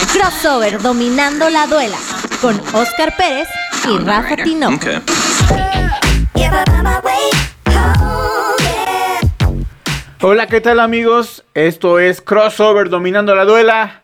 [0.00, 1.98] Crossover dominando la duela
[2.40, 3.46] con Oscar Pérez
[3.86, 4.86] y Rafa Tinoco.
[10.22, 11.44] Hola, ¿qué tal amigos?
[11.52, 14.02] Esto es Crossover dominando la duela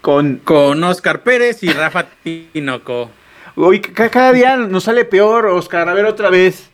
[0.00, 3.10] con, con Oscar Pérez y Rafa Tinoco.
[3.56, 5.90] Uy, cada día nos sale peor, Oscar.
[5.90, 6.69] A ver otra vez.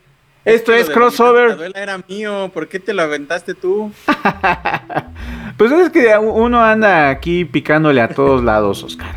[0.47, 1.59] Esto es crossover.
[1.59, 3.91] La era mío, ¿por qué te lo aventaste tú?
[5.57, 9.17] pues es que uno anda aquí picándole a todos lados, Oscar.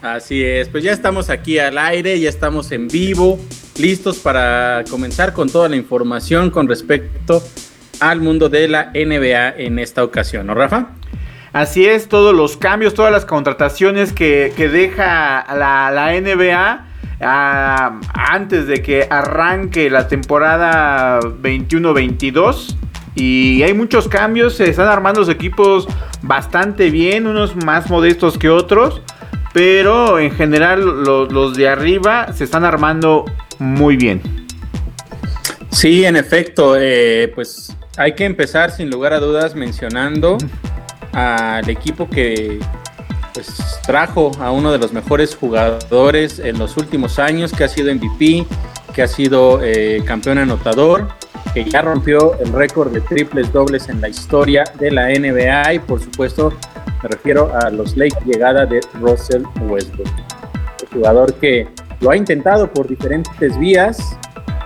[0.00, 3.40] Así es, pues ya estamos aquí al aire, ya estamos en vivo,
[3.78, 7.42] listos para comenzar con toda la información con respecto
[7.98, 10.90] al mundo de la NBA en esta ocasión, ¿no, Rafa?
[11.52, 18.66] Así es, todos los cambios, todas las contrataciones que, deja la, la NBA ah, antes
[18.66, 22.76] de que arranque la temporada 21-22.
[23.16, 25.86] Y hay muchos cambios, se están armando los equipos
[26.22, 29.02] bastante bien, unos más modestos que otros.
[29.52, 33.24] Pero en general los, de arriba se están armando
[33.60, 34.20] muy bien.
[35.70, 40.38] Sí, en efecto, eh, pues hay que empezar sin lugar a dudas mencionando
[41.12, 42.58] al equipo que
[43.34, 43.48] pues,
[43.84, 48.46] trajo a uno de los mejores jugadores en los últimos años, que ha sido MVP,
[48.94, 51.08] que ha sido eh, campeón anotador,
[51.52, 55.78] que ya rompió el récord de triples dobles en la historia de la NBA y
[55.80, 56.52] por supuesto
[57.02, 61.68] me refiero a los Lakers llegada de Russell Westbrook, un jugador que
[62.00, 64.16] lo ha intentado por diferentes vías,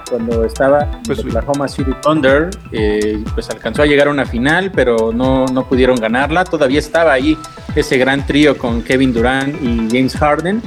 [0.09, 4.73] cuando estaba pues, en Oklahoma City Thunder, eh, pues alcanzó a llegar a una final,
[4.73, 6.45] pero no, no pudieron ganarla.
[6.45, 7.37] Todavía estaba ahí
[7.75, 10.63] ese gran trío con Kevin Durant y James Harden.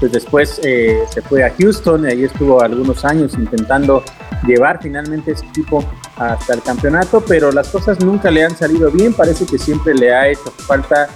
[0.00, 4.02] Pues después eh, se fue a Houston, y ahí estuvo algunos años intentando
[4.46, 5.84] llevar finalmente ese equipo
[6.16, 9.14] hasta el campeonato, pero las cosas nunca le han salido bien.
[9.14, 11.08] Parece que siempre le ha hecho falta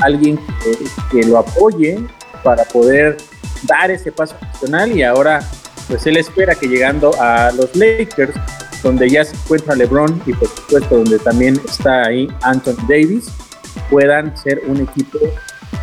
[0.00, 0.78] alguien que,
[1.10, 1.98] que lo apoye
[2.42, 3.16] para poder
[3.62, 5.40] dar ese paso nacional y ahora
[5.88, 8.34] pues él espera que llegando a los Lakers,
[8.82, 13.30] donde ya se encuentra LeBron y por supuesto donde también está ahí Anthony Davis,
[13.90, 15.18] puedan ser un equipo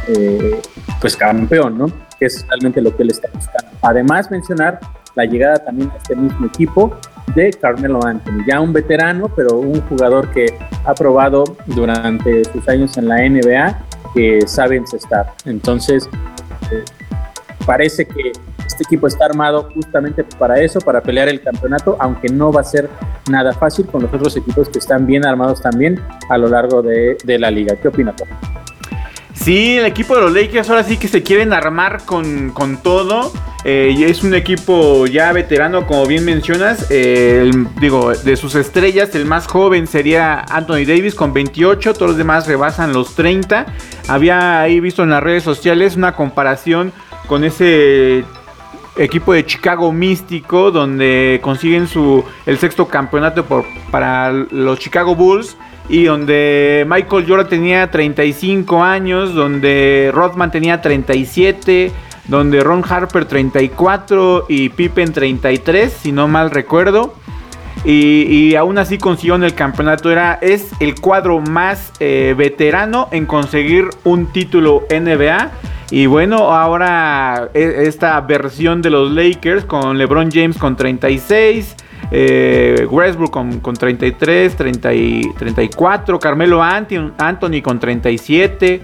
[0.08, 0.62] eh,
[1.00, 1.88] pues campeón, ¿no?
[2.20, 3.72] Que es realmente lo que él está buscando.
[3.82, 4.80] Además mencionar
[5.16, 6.96] la llegada también a este mismo equipo
[7.36, 12.98] de Carmelo Anthony, ya un veterano, pero un jugador que ha probado durante sus años
[12.98, 15.34] en la NBA que sabe encestar.
[15.46, 16.10] Entonces,
[16.72, 16.84] eh,
[17.66, 18.32] parece que
[18.82, 22.64] este equipo está armado justamente para eso, para pelear el campeonato, aunque no va a
[22.64, 22.90] ser
[23.30, 27.18] nada fácil con los otros equipos que están bien armados también a lo largo de,
[27.26, 27.76] la liga.
[27.76, 28.24] ¿Qué opina tú?
[29.34, 32.54] Sí, el equipo de los Lakers ahora sí que se quieren armar con,
[32.84, 33.32] todo.
[33.64, 36.88] Eh, es un equipo ya veterano, como bien mencionas.
[36.90, 41.94] Eh, digo, de sus estrellas, el más joven sería Anthony Davis con 28.
[41.94, 43.68] Todos los demás rebasan los 30.
[44.08, 46.92] Había ahí visto en las redes sociales una comparación
[47.28, 48.26] con ese
[48.96, 55.58] equipo de Chicago Místico, donde consiguen su, el sexto campeonato por, para los Chicago Bulls.
[55.90, 61.92] Y donde Michael Jordan tenía 35 años, donde Rodman tenía 37,
[62.28, 67.16] donde Ron Harper 34 y Pippen 33, si no mal recuerdo.
[67.84, 70.12] Y, aún así consiguió en el campeonato.
[70.12, 75.52] Era, es el cuadro más eh, veterano en conseguir un título NBA.
[75.90, 81.76] Y bueno, ahora e, esta versión de los Lakers con LeBron James con 36.
[82.14, 83.32] Eh, Westbrook
[83.62, 88.82] con, 33, 34, Carmelo Anthony con 37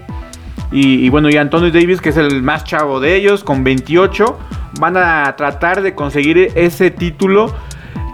[0.72, 4.38] y, y, bueno, y Anthony Davis que es el más chavo de ellos con 28
[4.80, 7.54] van a tratar de conseguir ese título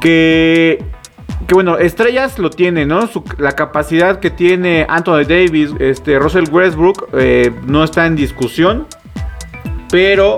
[0.05, 3.09] que bueno, estrellas lo tiene, ¿no?
[3.39, 8.87] la capacidad que tiene Anthony Davis, este, Russell Westbrook, eh, no está en discusión.
[9.91, 10.37] Pero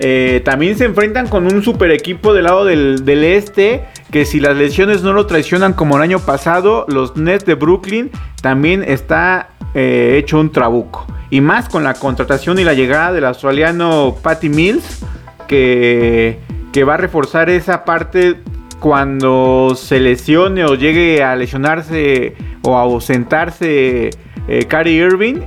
[0.00, 3.84] eh, también se enfrentan con un super equipo del lado del, este.
[4.10, 8.10] Que si las lesiones no lo traicionan como el año pasado, los Nets de Brooklyn
[8.42, 11.06] también está eh, hecho un trabuco.
[11.30, 15.04] Y más con la contratación y la llegada del australiano Patty Mills,
[15.46, 16.40] que,
[16.72, 18.38] que va a reforzar esa parte
[18.80, 24.10] cuando se lesione o llegue a lesionarse o a ausentarse
[24.48, 25.42] eh, Irving,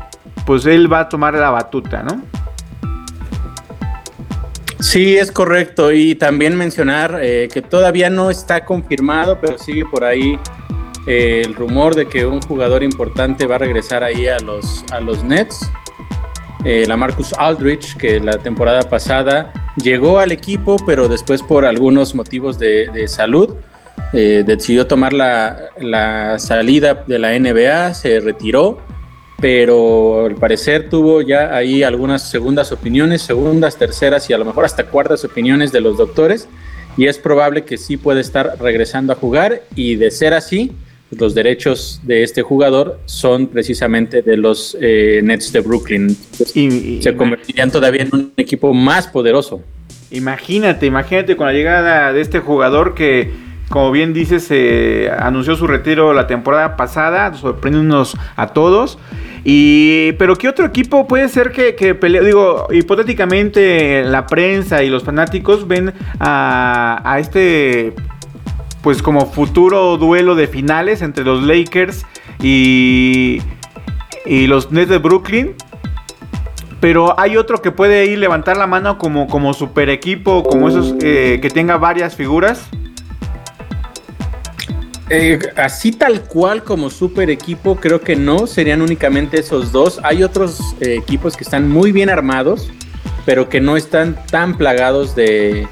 [0.46, 2.22] pues él va a tomar la batuta, ¿no?
[4.80, 5.92] Sí, es correcto.
[5.92, 10.40] Y también mencionar eh, que todavía no está confirmado, pero sigue por ahí
[11.08, 15.00] eh, el rumor de que un jugador importante va a regresar ahí a los, a
[15.00, 15.72] los Nets.
[16.64, 22.14] Eh, la Marcus Aldrich, que la temporada pasada llegó al equipo, pero después por algunos
[22.14, 23.56] motivos de, salud
[24.14, 28.80] eh, decidió tomar la, salida de la NBA, se retiró
[29.42, 34.66] pero al parecer tuvo ya ahí algunas segundas opiniones, segundas, terceras y a lo mejor
[34.66, 36.48] hasta cuartas opiniones de los doctores
[36.96, 40.74] y es probable que sí puede estar regresando a jugar y de ser así,
[41.12, 46.16] los derechos de este jugador son precisamente de los eh, Nets de Brooklyn.
[46.56, 49.62] y, se convertirían todavía en un equipo más poderoso.
[50.10, 53.32] Imagínate, imagínate con la llegada de este jugador que,
[53.70, 54.50] como bien dices,
[55.18, 58.98] anunció su retiro la temporada pasada, sorprendiéndonos a todos.
[59.44, 62.24] Y, pero ¿qué otro equipo puede ser que, que pelee?
[62.24, 67.94] Digo, hipotéticamente la prensa y los fanáticos ven a, a este
[68.82, 72.06] pues como futuro duelo de finales entre los Lakers
[72.42, 73.42] y,
[74.26, 75.56] los Nets de Brooklyn.
[76.80, 80.96] Pero hay otro que puede ir levantar la mano como, como super equipo, como esos
[81.02, 82.68] eh, que tenga varias figuras.
[85.12, 90.00] Eh, así tal cual como super equipo, creo que no, serían únicamente esos dos.
[90.04, 92.72] Hay otros eh, equipos que están muy bien armados,
[93.26, 95.68] pero que no están tan plagados de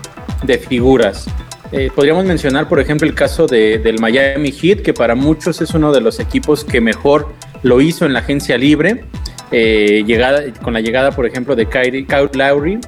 [0.68, 1.28] figuras.
[1.72, 5.92] Eh, podríamos mencionar, por ejemplo, el caso del Miami Heat, que para muchos es uno
[5.92, 7.30] de los equipos que mejor
[7.62, 9.06] lo hizo en la agencia libre.
[9.52, 12.80] Eh, llegada, con la llegada, por ejemplo, de Kyle, Kyle Lowry,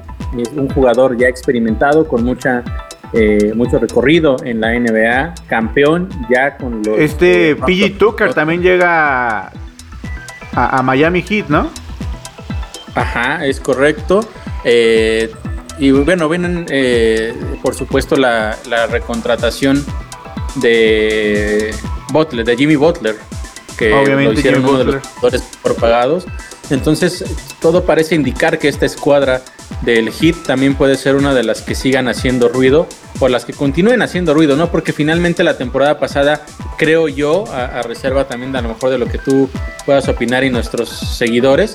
[0.56, 2.64] un jugador ya experimentado con mucha
[3.12, 6.98] eh, mucho recorrido en la NBA, campeón ya con los.
[6.98, 9.50] Este PG Tucker también llega a,
[10.54, 11.68] a, Miami Heat, ¿no?
[12.94, 14.20] Ajá, es correcto.
[15.82, 18.56] Y bueno, vienen, eh, por supuesto, la,
[18.88, 19.84] recontratación
[20.54, 21.74] de
[22.12, 23.16] Butler, de Jimmy Butler,
[23.76, 26.24] que Obviamente, lo hicieron uno de los jugadores por pagados.
[26.70, 27.24] Entonces,
[27.60, 29.42] todo parece indicar que esta escuadra
[29.80, 32.86] del Hit también puede ser una de las que sigan haciendo ruido
[33.18, 34.70] o las que continúen haciendo ruido, ¿no?
[34.70, 36.46] Porque finalmente la temporada pasada,
[36.78, 39.50] creo yo, a, reserva también de a lo mejor de lo que tú
[39.84, 41.74] puedas opinar y nuestros seguidores,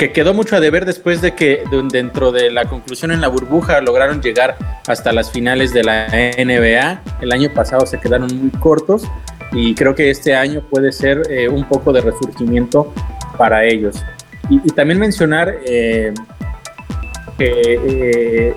[0.00, 1.62] que quedó mucho a deber después de que
[1.92, 4.56] dentro de la conclusión en la burbuja lograron llegar
[4.86, 7.02] hasta las finales de la NBA.
[7.20, 9.06] El año pasado se quedaron muy cortos
[9.52, 12.94] y creo que este año puede ser eh, un poco de resurgimiento
[13.36, 14.02] para ellos.
[14.48, 16.14] Y, también mencionar eh,
[17.36, 18.56] que eh,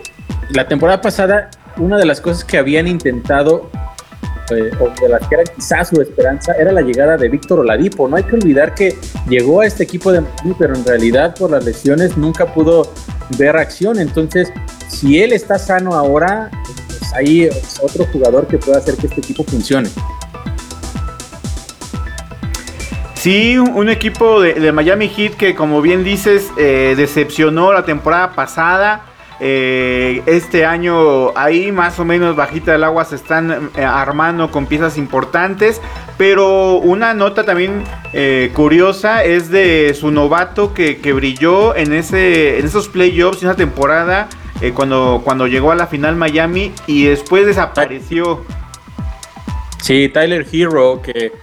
[0.51, 3.69] la temporada pasada una de las cosas que habían intentado
[4.51, 8.07] eh, o de las que era quizás su esperanza, era la llegada de Víctor Oladipo.
[8.07, 8.97] No hay que olvidar que
[9.27, 12.91] llegó a este equipo de Miami, pero en realidad por las lesiones nunca pudo
[13.37, 13.99] ver acción.
[13.99, 14.51] Entonces,
[14.87, 16.49] si él está sano ahora,
[16.87, 17.49] pues hay
[17.81, 19.89] otro jugador que pueda hacer que este equipo funcione.
[23.23, 29.12] Sí, un, equipo de, Miami Heat que como bien dices, eh, decepcionó la temporada pasada.
[29.39, 34.67] Eh, este año ahí más o menos bajita del agua se están eh, armando con
[34.67, 35.81] piezas importantes.
[36.17, 37.83] Pero una nota también
[38.13, 43.57] eh, curiosa es de su novato que, brilló en, ese, en esos playoffs, en esa
[43.57, 44.29] temporada,
[44.75, 48.45] cuando, cuando llegó a la final Miami y después desapareció.
[49.81, 51.33] Sí, Tyler Hero, que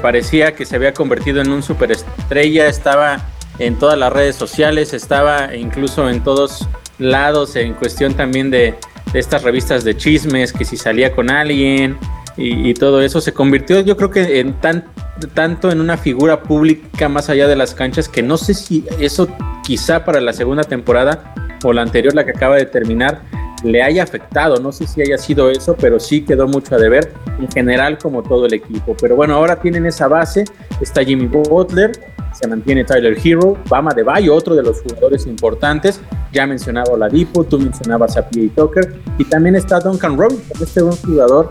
[0.00, 3.20] parecía que se había convertido en un superestrella, estaba
[3.58, 6.66] en todas las redes sociales, estaba incluso en todos
[7.10, 8.74] lados en cuestión también de,
[9.14, 11.98] estas revistas de chismes, que si salía con alguien
[12.36, 14.86] y, todo eso, se convirtió yo creo que en tan,
[15.34, 19.28] tanto en una figura pública más allá de las canchas que no sé si eso
[19.62, 23.22] quizá para la segunda temporada o la anterior, la que acaba de terminar,
[23.62, 24.56] le haya afectado.
[24.56, 28.22] No sé si haya sido eso, pero sí quedó mucho a deber en general como
[28.22, 28.96] todo el equipo.
[29.00, 30.44] Pero bueno, ahora tienen esa base.
[30.80, 31.92] Está Jimmy Butler,
[32.32, 36.00] se mantiene Tyler Hero, Bama de Bayo, otro de los jugadores importantes.
[36.32, 38.54] Ya mencionaba Oladipo, tú mencionabas a P.A.
[38.54, 38.94] Tucker.
[39.18, 41.50] Y también está Duncan Robinson, este buen jugador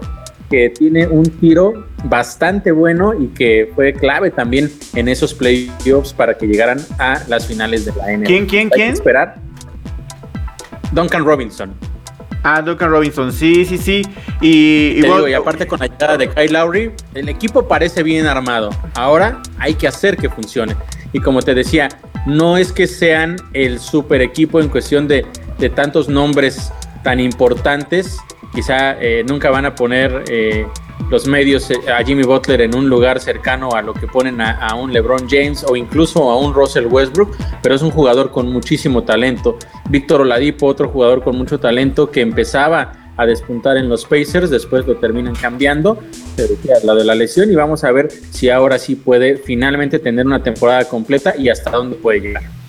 [0.50, 6.38] que tiene un tiro bastante bueno y que fue clave también en esos playoffs para
[6.38, 8.25] que llegaran a las finales de la NBA.
[8.25, 8.91] ¿Quién, quién, quién?
[8.91, 9.39] esperar.
[10.91, 11.73] Duncan Robinson.
[12.43, 14.01] Ah, Duncan Robinson, sí, sí, sí.
[14.41, 18.71] Y, y, aparte con la llegada de Kyle Lowry, el equipo parece bien armado.
[18.95, 20.75] Ahora hay que hacer que funcione.
[21.13, 21.89] Y como te decía,
[22.25, 25.25] no es que sean el super equipo en cuestión de,
[25.60, 26.71] de tantos nombres
[27.03, 28.17] tan importantes.
[28.53, 30.67] Quizá eh, nunca van a poner eh,
[31.10, 34.75] los medios eh, a Jimmy Butler en un lugar cercano a lo que ponen a,
[34.75, 39.03] un LeBron James o incluso a un Russell Westbrook, pero es un jugador con muchísimo
[39.03, 39.58] talento.
[39.89, 44.88] Víctor Oladipo, otro jugador con mucho talento que empezaba a despuntar en los Pacers, después
[44.88, 46.00] lo terminan cambiando,
[46.36, 50.25] pero la de la lesión y vamos a ver si ahora sí puede finalmente tener
[50.25, 52.60] una temporada completa y hasta dónde puede llegar.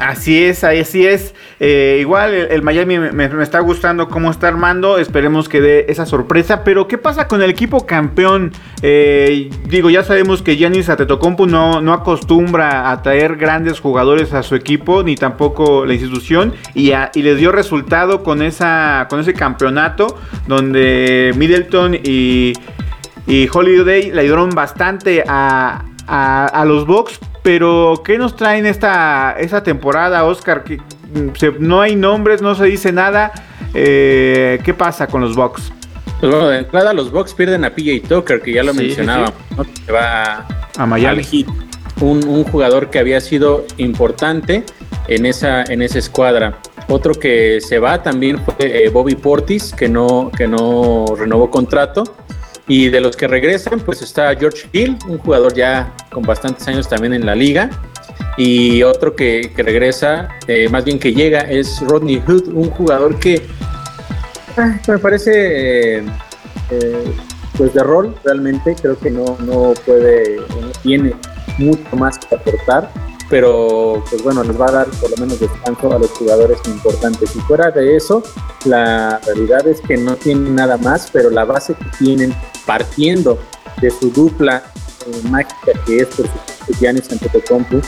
[0.00, 1.34] Así es, así es.
[1.60, 4.98] Eh, igual el, Miami me, está gustando cómo está armando.
[4.98, 6.64] Esperemos que dé esa sorpresa.
[6.64, 8.50] Pero ¿qué pasa con el equipo campeón?
[8.80, 14.42] Eh, digo, ya sabemos que Giannis Antetokounmpo no, no acostumbra a traer grandes jugadores a
[14.42, 16.54] su equipo, ni tampoco la institución.
[16.74, 22.54] Y, y les dio resultado con, esa, con ese campeonato donde Middleton y,
[23.26, 27.18] y Holiday le ayudaron bastante a, a, los Bucks.
[27.42, 30.64] Pero, ¿qué nos traen esta, esta temporada, Oscar?
[30.64, 30.80] Que
[31.58, 33.32] no hay nombres, no se dice nada.
[33.74, 35.72] Eh, ¿Qué pasa con los Bucks?
[36.20, 39.32] Pues bueno, de entrada los Bucks pierden a PJ Tucker, que ya lo mencionaba,
[39.86, 41.46] que va a Miami.
[42.00, 44.64] Un, un, jugador que había sido importante
[45.08, 46.58] en esa, en esa escuadra.
[46.88, 52.04] Otro que se va también fue eh, Bobby Portis, que no, que no renovó contrato.
[52.70, 56.88] Y de los que regresan, pues está George Hill, un jugador ya con bastantes años
[56.88, 57.68] también en la liga.
[58.36, 63.42] Y otro que, regresa, eh, más bien que llega, es Rodney Hood, un jugador que
[64.56, 66.04] ah, me parece eh,
[66.70, 67.12] eh,
[67.58, 68.76] pues de rol realmente.
[68.80, 71.12] Creo que no, no puede, no tiene
[71.58, 72.88] mucho más que aportar
[73.30, 77.34] pero pues bueno, les va a dar por lo menos descanso a los jugadores importantes.
[77.36, 78.22] Y fuera de eso,
[78.64, 82.34] la realidad es que no tienen nada más, pero la base que tienen
[82.66, 83.38] partiendo
[83.80, 84.64] de su dupla
[85.06, 87.80] eh, mágica que es por supuesto Giannis Antetokounmpo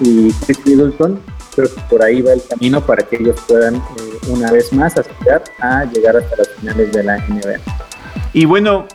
[0.00, 1.20] y Chris Middleton,
[1.54, 3.80] creo que por ahí va el camino para que ellos puedan eh,
[4.28, 7.60] una vez más aspirar a llegar hasta las finales de la NBA.
[8.32, 8.86] Y bueno,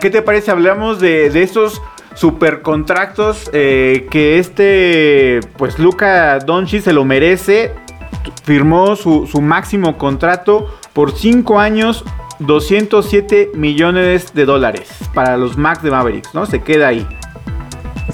[0.00, 0.50] ¿qué te parece?
[0.50, 1.80] Hablamos de, de estos
[2.14, 7.72] super contratos eh, que este, pues Luca Doncic se lo merece.
[8.44, 12.04] Firmó su, máximo contrato por 5 años,
[12.38, 16.46] 207 millones de dólares para los Max de Mavericks, ¿no?
[16.46, 17.06] Se queda ahí.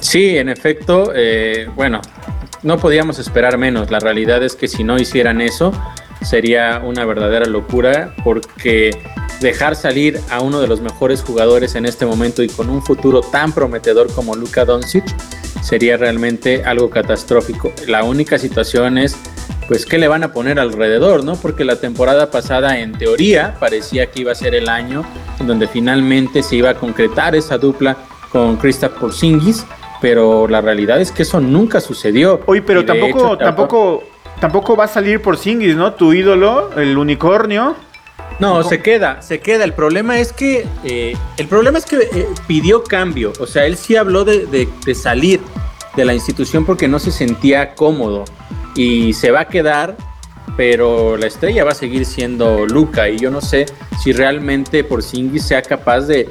[0.01, 2.01] Sí, en efecto, eh, bueno,
[2.63, 3.91] no podíamos esperar menos.
[3.91, 5.73] La realidad es que si no hicieran eso,
[6.23, 8.91] sería una verdadera locura porque
[9.41, 13.21] dejar salir a uno de los mejores jugadores en este momento y con un futuro
[13.21, 15.05] tan prometedor como Luka Doncic
[15.63, 17.73] sería realmente algo catastrófico.
[17.87, 19.17] La única situación es
[19.69, 21.37] pues qué le van a poner alrededor, ¿no?
[21.37, 25.05] Porque la temporada pasada en teoría parecía que iba a ser el año
[25.39, 27.97] en donde finalmente se iba a concretar esa dupla
[28.33, 29.67] con Kristaps Porzingis,
[30.01, 32.41] pero la realidad es que eso nunca sucedió.
[32.47, 34.05] Oye, pero tampoco tampoco
[34.41, 35.93] tampoco va a salir Porzingis, ¿no?
[35.93, 37.77] Tu ídolo, el unicornio.
[38.39, 39.65] No, se queda, se queda.
[39.65, 43.33] El problema es que, eh, el problema es que eh, pidió cambio.
[43.41, 45.41] O sea, él sí habló de, salir
[45.97, 48.25] de la institución porque no se sentía cómodo
[48.77, 49.97] y se va a quedar,
[50.57, 53.67] pero la estrella va a seguir siendo Luca y yo no sé
[54.01, 56.29] si realmente por Porzingis sea capaz de,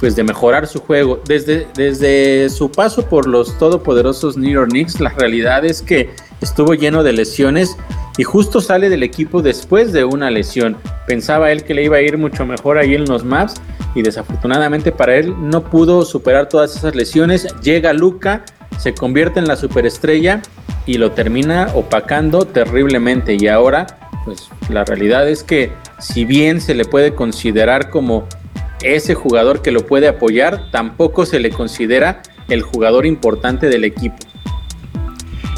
[0.00, 1.20] pues, de mejorar su juego.
[1.24, 6.74] Desde, desde su paso por los todopoderosos New York Knicks, la realidad es que estuvo
[6.74, 7.76] lleno de lesiones
[8.16, 10.76] y justo sale del equipo después de una lesión.
[11.06, 13.54] Pensaba él que le iba a ir mucho mejor ahí en los maps
[13.94, 17.46] y desafortunadamente para él no pudo superar todas esas lesiones.
[17.62, 18.44] Llega Luca,
[18.78, 20.42] se convierte en la superestrella
[20.86, 23.86] y lo termina opacando terriblemente y ahora
[24.24, 28.26] pues la realidad es que si bien se le puede considerar como
[28.82, 34.16] ese jugador que lo puede apoyar, tampoco se le considera el jugador importante del equipo.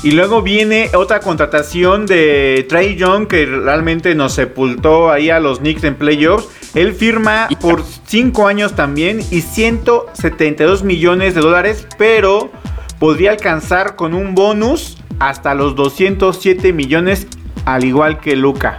[0.03, 5.59] Y luego viene otra contratación de Trey Young que realmente nos sepultó ahí a los
[5.59, 6.49] Knicks en playoffs.
[6.75, 12.51] Él firma por 5 años también y 172 millones de dólares, pero
[12.99, 17.27] podría alcanzar con un bonus hasta los 207 millones,
[17.65, 18.77] al igual que Luca.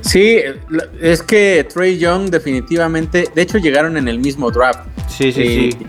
[0.00, 0.38] Sí,
[1.00, 4.80] es que Trey Young definitivamente, de hecho llegaron en el mismo draft.
[5.08, 5.86] Sí, sí, sí.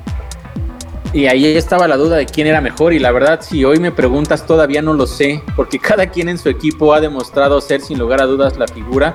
[1.14, 3.92] Y ahí estaba la duda de quién era mejor y la verdad si hoy me
[3.92, 8.00] preguntas todavía no lo sé, porque cada quien en su equipo ha demostrado ser sin
[8.00, 9.14] lugar a dudas la figura,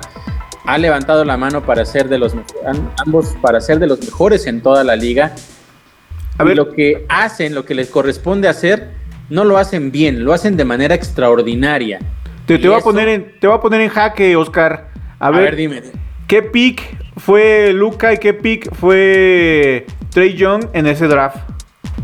[0.65, 2.35] ha levantado la mano para ser de los
[2.97, 5.33] ambos para ser de los mejores en toda la liga.
[6.37, 6.55] A ver.
[6.55, 8.91] lo que hacen, lo que les corresponde hacer,
[9.29, 11.97] no lo hacen bien, lo hacen de manera extraordinaria.
[12.45, 14.91] Te, te voy, a poner en, te voy a poner en jaque, Oscar.
[15.17, 15.81] A, ver, dime.
[16.27, 16.81] ¿Qué pick
[17.17, 21.56] fue Luca y qué pick fue Trey Young en ese draft?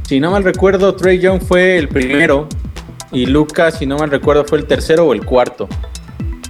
[0.03, 2.47] Si no mal recuerdo, Trey Young fue el primero
[3.11, 5.69] y Lucas, si no mal recuerdo, fue el tercero o el cuarto.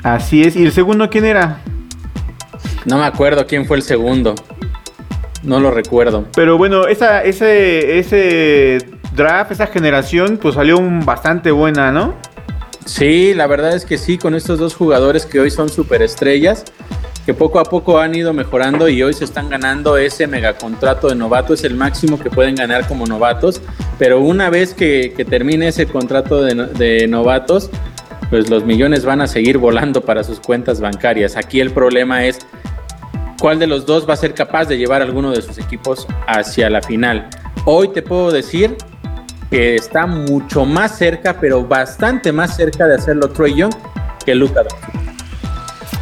[0.01, 0.55] Así es.
[0.55, 1.61] ¿Y el segundo quién era?
[2.85, 4.35] No me acuerdo quién fue el segundo.
[5.43, 6.25] No lo recuerdo.
[6.35, 8.79] Pero bueno, esa, ese, ese
[9.15, 12.15] draft, esa generación, pues salió bastante buena, ¿no?
[12.85, 16.65] Sí, la verdad es que sí, con estos dos jugadores que hoy son superestrellas
[17.25, 21.15] que poco a poco han ido mejorando y hoy se están ganando ese megacontrato de
[21.15, 23.61] novato, es el máximo que pueden ganar como novatos,
[23.97, 27.69] pero una vez que, termine ese contrato de, novatos,
[28.29, 31.37] pues los millones van a seguir volando para sus cuentas bancarias.
[31.37, 32.39] Aquí el problema es
[33.39, 36.69] cuál de los dos va a ser capaz de llevar alguno de sus equipos hacia
[36.69, 37.29] la final.
[37.65, 38.75] Hoy te puedo decir
[39.49, 43.73] que está mucho más cerca, pero bastante más cerca de hacerlo Troy Young
[44.25, 44.63] que Luca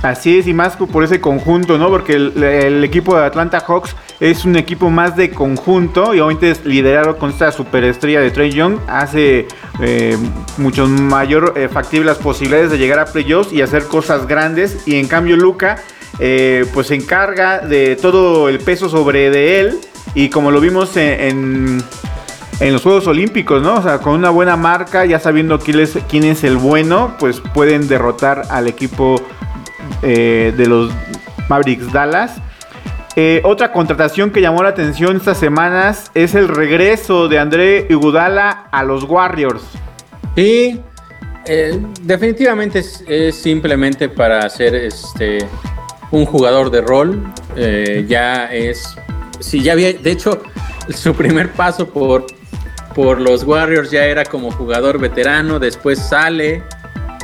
[0.02, 1.90] Así es, y más por ese conjunto, ¿no?
[1.90, 6.66] Porque el, equipo de Atlanta Hawks es un equipo más de conjunto y obviamente es
[6.66, 8.80] liderado con esta superestrella de Trey Young.
[8.88, 9.48] Hace
[9.80, 10.18] eh,
[10.58, 14.88] mucho mayor eh, factible las posibilidades de llegar a playoffs y hacer cosas grandes.
[14.88, 15.78] Y en cambio, Luca,
[16.18, 19.80] eh, pues se encarga de todo el peso sobre de él.
[20.16, 21.84] Y como lo vimos en,
[22.60, 23.76] en los Juegos Olímpicos, ¿no?
[23.76, 27.40] O sea, con una buena marca, ya sabiendo quién es, quién es el bueno, pues
[27.54, 29.22] pueden derrotar al equipo
[30.02, 30.92] eh, de los
[31.50, 32.38] Mavericks Dallas.
[33.16, 38.68] Eh, otra contratación que llamó la atención estas semanas es el regreso de André Iguodala
[38.72, 39.64] a los Warriors.
[40.36, 40.80] Sí,
[41.46, 45.46] eh, definitivamente es, simplemente para ser este
[46.12, 47.22] un jugador de rol.
[48.08, 48.96] ya es,
[49.40, 50.42] sí, ya había, de hecho,
[50.90, 52.26] su primer paso por,
[52.96, 55.60] por los Warriors ya era como jugador veterano.
[55.60, 56.64] Después sale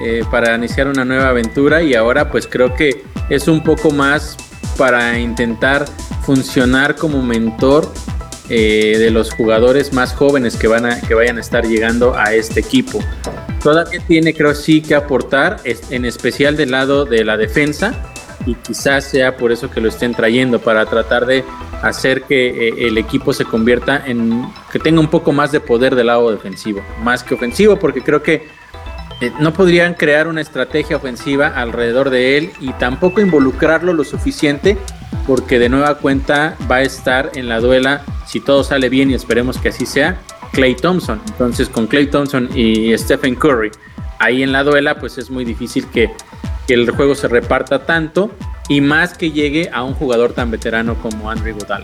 [0.04, 4.38] eh, para iniciar una nueva aventura y ahora pues creo que es un poco más
[4.78, 5.86] para intentar
[6.22, 7.92] funcionar como mentor
[8.50, 12.34] eh, de los jugadores más jóvenes que, van a, que vayan a estar llegando a
[12.34, 13.00] este equipo.
[13.62, 17.94] Todavía tiene creo sí que aportar, en especial del lado de la defensa
[18.46, 21.44] y quizás sea por eso que lo estén trayendo, para tratar de
[21.82, 25.96] hacer que eh, el equipo se convierta en, que tenga un poco más de poder
[25.96, 28.48] del lado defensivo, más que ofensivo, porque creo que
[29.20, 34.78] eh, no podrían crear una estrategia ofensiva alrededor de él y tampoco involucrarlo lo suficiente
[35.26, 39.16] porque de nueva cuenta va a estar en la duela, si todo sale bien y
[39.16, 40.20] esperemos que así sea,
[40.54, 41.20] Clay Thompson.
[41.28, 43.72] Entonces con Clay Thompson y Stephen Curry
[44.20, 46.12] ahí en la duela, pues es muy difícil que,
[46.68, 48.32] que el juego se reparta tanto
[48.70, 51.84] y más que llegue a un jugador tan veterano como Andrew Godal.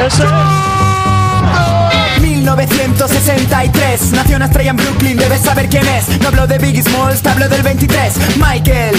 [0.00, 0.75] 1963
[4.36, 6.20] Una estrella Brooklyn, debes saber quién es.
[6.20, 8.94] No hablo de Biggie Smalls, te hablo del 23 Michael,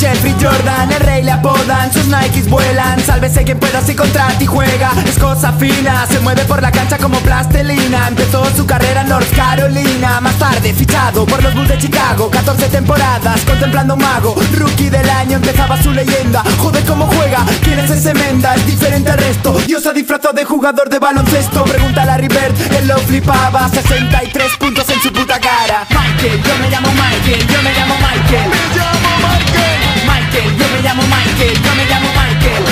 [0.00, 4.46] Jeffrey Jordan, el rey le apodan Sus Nikes vuelan, sálvese quien pueda si contra ti
[4.46, 4.90] juega.
[5.06, 9.32] Es cosa fina, se mueve por la cancha como plastelina Empezó su carrera en North
[9.34, 12.28] Carolina Más tarde fichado por los Bulls de Chicago.
[12.28, 14.34] 14 temporadas, contemplando un mago.
[14.58, 16.42] Rookie del año, empezaba su leyenda.
[16.58, 20.44] Joder cómo juega, quién es ese Menda Es diferente al resto, Dios se disfrazó de
[20.44, 21.62] jugador de baloncesto.
[21.62, 23.68] Pregunta a Larry Bird, lo flipaba.
[23.68, 25.86] 63 puntos en su puta cara.
[25.90, 28.48] Michael, yo me llamo Michael, yo me llamo Michael.
[28.48, 29.80] Me llamo Michael.
[30.06, 32.69] Michael, yo me llamo Michael, yo me llamo Michael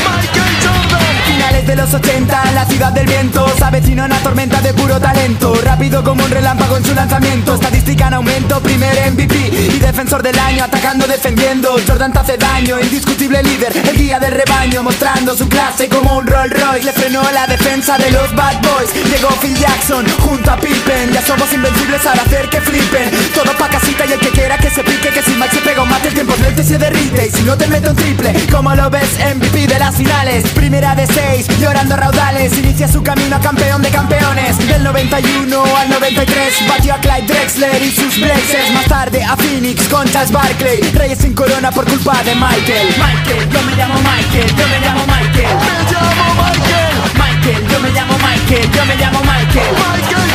[1.48, 5.54] Finales de los 80, la ciudad del viento Se avecina una tormenta de puro talento.
[5.62, 10.38] Rápido como un relámpago en su lanzamiento Estadística en aumento, primer MVP Y defensor del
[10.38, 11.76] año, atacando, defendiendo.
[11.86, 16.26] Jordan te hace daño, indiscutible líder El guía del rebaño, mostrando su clase como un
[16.26, 16.84] Rolls Royce.
[16.84, 18.92] Le frenó la defensa de los Bad Boys.
[19.10, 21.12] Llegó Phil Jackson junto a Pippen.
[21.12, 23.10] Ya somos invencibles al hacer que flipen.
[23.34, 25.82] Todo pa' casita y el que quiera que se pique Que si Mike se pega
[25.82, 27.28] un mate el tiempo lento se derrite.
[27.28, 30.44] Y si no te meto un triple, como lo ves MVP de las finales.
[30.50, 34.58] Primera de seis, llorando raudales Inicia su camino a campeón de campeones.
[34.66, 38.72] Del 91 al 93 Batió a Clyde Drexler y sus Blazers.
[38.72, 42.88] Más tarde a Phoenix con Charles Barkley Reyes sin corona por culpa de Michael.
[42.98, 45.56] Michael, yo me llamo Michael, yo me llamo Michael.
[45.58, 46.88] Me llamo Michael.
[47.14, 49.70] Michael, yo me llamo Michael, yo me llamo Michael.
[49.92, 50.27] Michael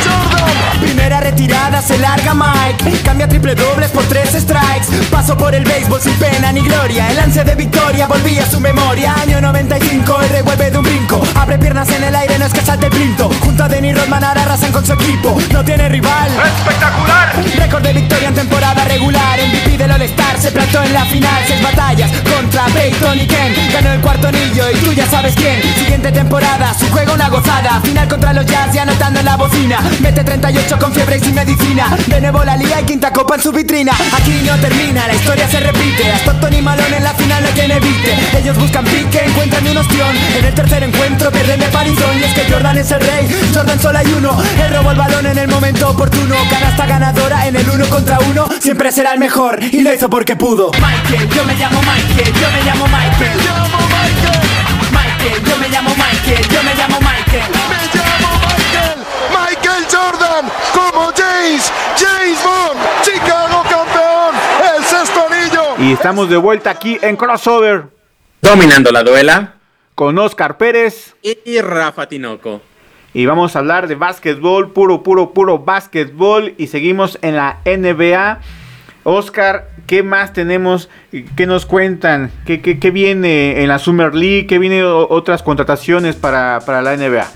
[1.14, 3.02] Primera retirada, se larga Mike.
[3.04, 4.88] Cambia triple dobles por tres strikes.
[5.12, 7.08] Paso por el béisbol sin pena ni gloria.
[7.08, 9.14] El lance de victoria volvía a su memoria.
[9.22, 11.22] Año 95, el revuelve de un brinco.
[11.36, 14.42] Abre piernas en el aire, no es que salte plinto Junto a Denny Rodman ahora
[14.42, 15.38] arrasan con su equipo.
[15.52, 16.32] No tiene rival.
[16.58, 17.32] ¡Espectacular!
[17.58, 19.38] Récord de victoria en temporada regular.
[19.38, 21.44] MVP del All-Star se plantó en la final.
[21.46, 23.54] Seis batallas contra Peyton y Ken.
[23.72, 25.60] Ganó el cuarto anillo y tú ya sabes quién
[26.04, 27.80] Siguiente temporada, su juego una gozada.
[27.80, 29.78] Final contra los Jazz y anotando en la bocina.
[30.00, 31.96] Mete 38 con fiebre y sin medicina.
[32.08, 33.94] De nuevo la liga y quinta copa en su vitrina.
[34.14, 36.14] Aquí no termina, la historia se repite.
[36.16, 40.14] Stockton y Malone en la final no tiene evite Ellos buscan pique, encuentran un ostión.
[40.36, 43.80] En el tercer encuentro pierden de Parisón Y es que Jordan es el rey, Jordan
[43.80, 44.38] solo hay uno.
[44.62, 46.34] Él robó el balón en el momento oportuno.
[46.50, 48.46] Canasta ganadora en el uno contra uno.
[48.60, 49.58] Siempre será el mejor.
[49.72, 50.70] Y lo hizo porque pudo.
[50.72, 53.63] Michael, yo me llamo Michael, yo me llamo Michael
[55.24, 57.50] Michael yo me llamo Michael, yo me llamo Michael.
[57.70, 58.98] Me llamo Michael,
[59.30, 64.34] Michael Jordan, como James, James Bond, Chicago campeón,
[64.76, 65.62] el sexto anillo.
[65.78, 67.84] Y estamos de vuelta aquí en Crossover
[68.42, 69.54] Dominando la duela.
[69.94, 71.14] con Oscar Pérez.
[71.22, 72.60] Y Rafa Tinoco.
[73.14, 76.54] Y vamos a hablar de básquetbol, puro, puro, puro básquetbol.
[76.58, 78.40] Y seguimos en la NBA.
[79.04, 80.88] Oscar, ¿qué más tenemos?
[81.36, 82.30] ¿Qué nos cuentan?
[82.46, 84.46] ¿Qué, viene en la Summer League?
[84.46, 87.30] ¿Qué viene otras contrataciones para, para la NBA?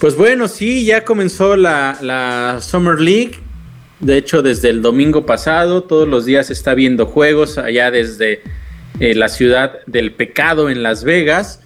[0.00, 3.38] Pues bueno, sí, ya comenzó la, la Summer League.
[4.00, 8.42] De hecho, desde el domingo pasado, todos los días está viendo juegos allá desde
[8.98, 11.60] eh, la ciudad del pecado en Las Vegas.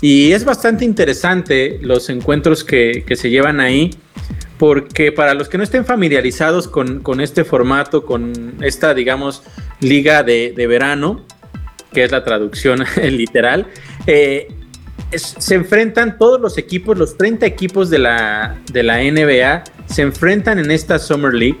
[0.00, 3.94] Y es bastante interesante los encuentros que, que se llevan ahí,
[4.58, 9.42] porque para los que no estén familiarizados con, este formato, con esta, digamos,
[9.80, 11.24] liga de, verano,
[11.92, 13.66] que es la traducción literal,
[14.06, 14.48] eh,
[15.12, 20.58] se enfrentan todos los equipos, los 30 equipos de la, de la NBA, se enfrentan
[20.58, 21.58] en esta Summer League,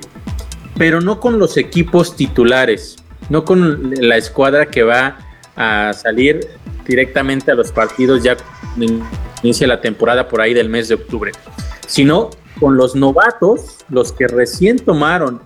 [0.76, 2.96] pero no con los equipos titulares,
[3.28, 5.18] no con la escuadra que va
[5.54, 6.40] a salir
[6.86, 8.36] directamente a los partidos ya
[9.42, 11.32] inicia la temporada por ahí del mes de octubre,
[11.86, 15.40] sino con los novatos, los que recién tomaron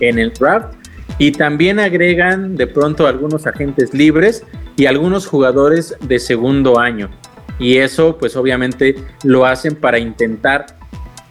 [0.00, 0.74] en el draft
[1.18, 4.44] y también agregan de pronto algunos agentes libres
[4.76, 7.10] y algunos jugadores de segundo año.
[7.58, 10.66] Y eso pues obviamente lo hacen para intentar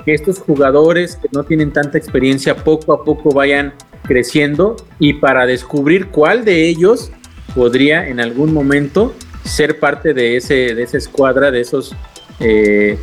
[0.03, 5.45] que estos jugadores que no tienen tanta experiencia poco a poco vayan creciendo y para
[5.45, 7.11] descubrir cuál de ellos
[7.55, 11.95] podría en algún momento ser parte de, ese, de esa escuadra, de esos,
[12.39, 12.97] eh,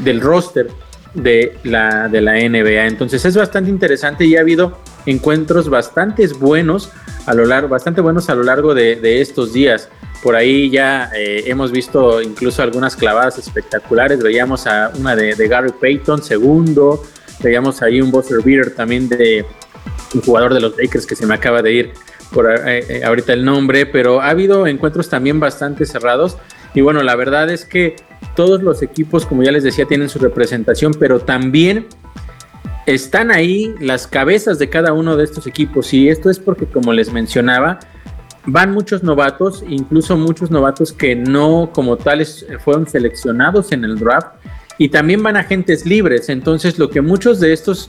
[0.00, 0.68] del roster
[1.16, 2.86] de la, de la NBA.
[2.86, 6.90] Entonces es bastante interesante y ha habido encuentros bastante buenos
[7.26, 9.88] a lo largo, bastante buenos a lo largo de, de estos días.
[10.22, 14.22] Por ahí ya eh, hemos visto incluso algunas clavadas espectaculares.
[14.22, 17.02] Veíamos a una de, de Gary Payton, segundo.
[17.40, 19.44] Veíamos ahí un buzzer beater también de
[20.14, 21.92] un jugador de los Lakers que se me acaba de ir
[22.32, 26.36] por eh, eh, ahorita el nombre, pero ha habido encuentros también bastante cerrados.
[26.76, 27.96] Y bueno, la verdad es que
[28.36, 31.86] todos los equipos, como ya les decía, tienen su representación, pero también
[32.84, 35.94] están ahí las cabezas de cada uno de estos equipos.
[35.94, 37.80] Y esto es porque, como les mencionaba,
[38.44, 44.36] van muchos novatos, incluso muchos novatos que no como tales fueron seleccionados en el draft.
[44.76, 46.28] Y también van agentes libres.
[46.28, 47.88] Entonces, lo que muchos de estos,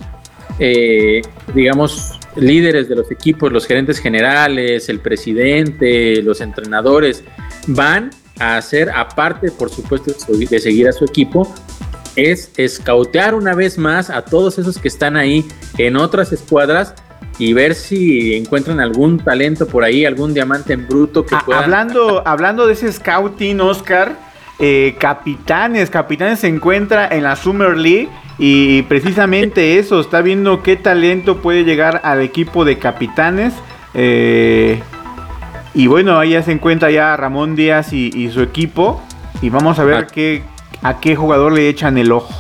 [0.60, 1.22] eh,
[1.54, 7.26] digamos, líderes de los equipos, los gerentes generales, el presidente, los entrenadores,
[7.68, 11.54] van a hacer, aparte, por supuesto, de seguir a su equipo,
[12.16, 15.46] es escautear una vez más a todos esos que están ahí
[15.78, 16.96] en otras escuadras
[17.40, 21.64] y ver si encuentran algún talento por ahí, algún diamante en bruto que Ah, puedan...
[21.66, 24.18] hablando, hablando de ese scouting, Oscar,
[24.60, 30.76] eh, Capitanes, Capitanes se encuentra en la Summer League y precisamente eso, está viendo qué
[30.76, 33.54] talento puede llegar al equipo de Capitanes.
[33.94, 34.82] eh,
[35.78, 39.02] y bueno, ahí ya se encuentra ya Ramón Díaz y, y su equipo
[39.42, 40.08] y vamos a ver Ah.
[40.08, 40.44] qué,
[40.82, 42.34] a qué jugador le echan el ojo.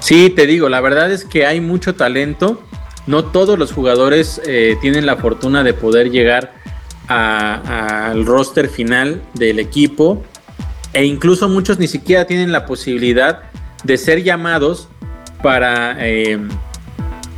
[0.00, 2.62] Sí, te digo, la verdad es que hay mucho talento.
[3.06, 6.54] No todos los jugadores eh, tienen la fortuna de poder llegar
[7.08, 10.22] a- al roster final del equipo.
[10.92, 13.42] E incluso muchos ni siquiera tienen la posibilidad
[13.84, 14.88] de ser llamados
[15.42, 16.38] para, eh,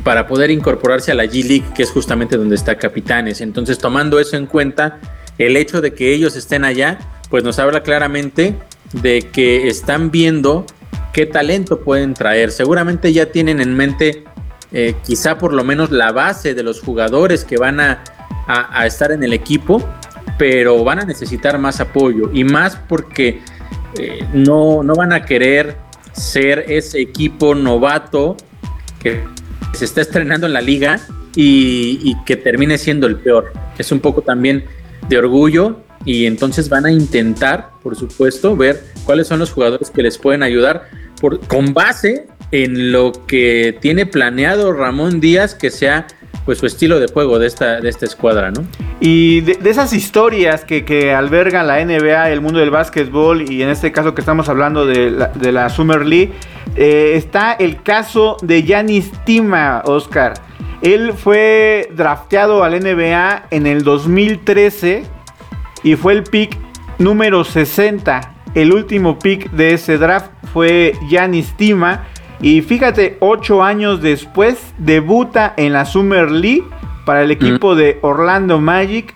[0.03, 3.41] para poder incorporarse a la G League, que es justamente donde está Capitanes.
[3.41, 4.99] Entonces, tomando eso en cuenta,
[5.37, 8.55] el hecho de que ellos estén allá, pues nos habla claramente
[8.93, 10.65] de que están viendo
[11.13, 12.51] qué talento pueden traer.
[12.51, 14.23] Seguramente ya tienen en mente
[14.71, 18.03] eh, quizá por lo menos la base de los jugadores que van a
[18.85, 19.87] estar en el equipo,
[20.39, 23.41] pero van a necesitar más apoyo y más porque
[23.97, 25.75] eh, no, no van a querer
[26.13, 28.37] ser ese equipo novato
[29.01, 29.23] que
[29.73, 30.99] se está estrenando en la liga
[31.35, 33.53] y, que termine siendo el peor.
[33.77, 34.65] Es un poco también
[35.07, 40.03] de orgullo y entonces van a intentar, por supuesto, ver cuáles son los jugadores que
[40.03, 40.89] les pueden ayudar
[41.21, 46.07] por, con base en lo que tiene planeado Ramón Díaz que sea
[46.45, 48.65] pues su estilo de juego de esta, de esta escuadra, ¿no?
[48.99, 53.69] Y de, esas historias que, que alberga la NBA, el mundo del básquetbol, y en
[53.69, 56.33] este caso que estamos hablando de la, de la Summer League,
[56.75, 60.33] eh, está el caso de Yanis Tima, Oscar.
[60.81, 65.03] Él fue drafteado al NBA en el 2013
[65.83, 66.57] y fue el pick
[66.97, 68.35] número 60.
[68.55, 72.05] El último pick de ese draft fue Yanis Tima.
[72.41, 76.63] Y fíjate, ocho años después debuta en la Summer League
[77.05, 79.15] para el equipo de Orlando Magic.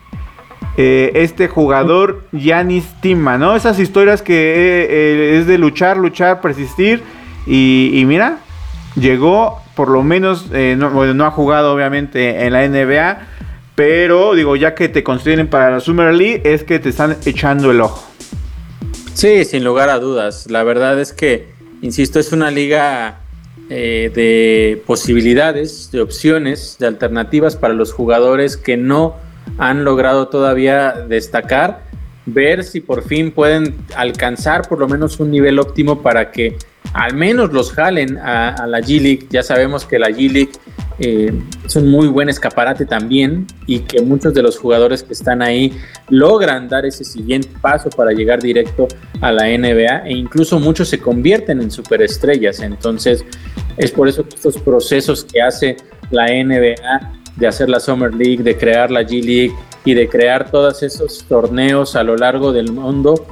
[0.76, 3.56] eh, este jugador Yanis Tima, ¿no?
[3.56, 7.04] Esas historias que eh, eh, es de luchar, luchar, persistir
[7.46, 8.40] y, mira,
[8.96, 13.20] llegó, por lo menos, no, no, ha jugado obviamente en la NBA,
[13.76, 17.70] pero digo, ya que te consideren para la Summer League, es que te están echando
[17.70, 18.04] el ojo.
[19.14, 20.50] Sí, sin lugar a dudas.
[20.50, 21.53] La verdad es que,
[21.84, 23.20] insisto, es una liga
[23.70, 29.16] de posibilidades, de opciones, de alternativas para los jugadores que no
[29.58, 31.84] han logrado todavía destacar,
[32.26, 36.58] ver si por fin pueden alcanzar por lo menos un nivel óptimo para que
[36.94, 39.28] al menos los jalen a, la G-League.
[39.30, 40.52] Ya sabemos que la G-League
[41.00, 41.34] eh,
[41.66, 45.74] es un muy buen escaparate también y que muchos de los jugadores que están ahí
[46.10, 48.88] logran dar ese siguiente paso para llegar directo
[49.22, 52.60] a la NBA e incluso muchos se convierten en superestrellas.
[52.60, 53.26] Entonces
[53.78, 55.78] es por eso que estos procesos que hace
[56.12, 59.54] la NBA de hacer la Summer League, de crear la G League
[59.86, 63.26] y de crear todos esos torneos a lo largo del mundo,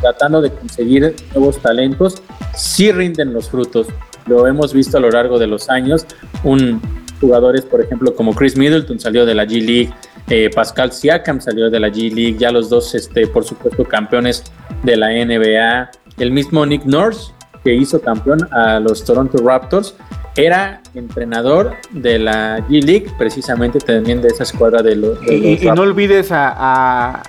[0.00, 2.22] tratando de conseguir nuevos talentos,
[2.54, 3.86] sí rinden los frutos.
[4.26, 6.06] Lo hemos visto a lo largo de los años.
[6.44, 6.80] Un
[7.20, 9.92] jugadores, por ejemplo, como Chris Middleton salió de la G League,
[10.28, 14.44] eh, Pascal Siakam salió de la G League, ya los dos, este, por supuesto, campeones
[14.82, 15.90] de la NBA.
[16.18, 17.32] El mismo Nick Nurse,
[17.64, 19.94] que hizo campeón a los Toronto Raptors,
[20.36, 25.18] era entrenador de la G-League, precisamente también de esa escuadra de, los.
[25.26, 27.22] y, no olvides a,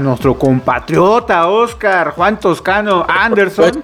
[0.00, 3.82] nuestro compatriota Oscar, Juan Toscano, Anderson.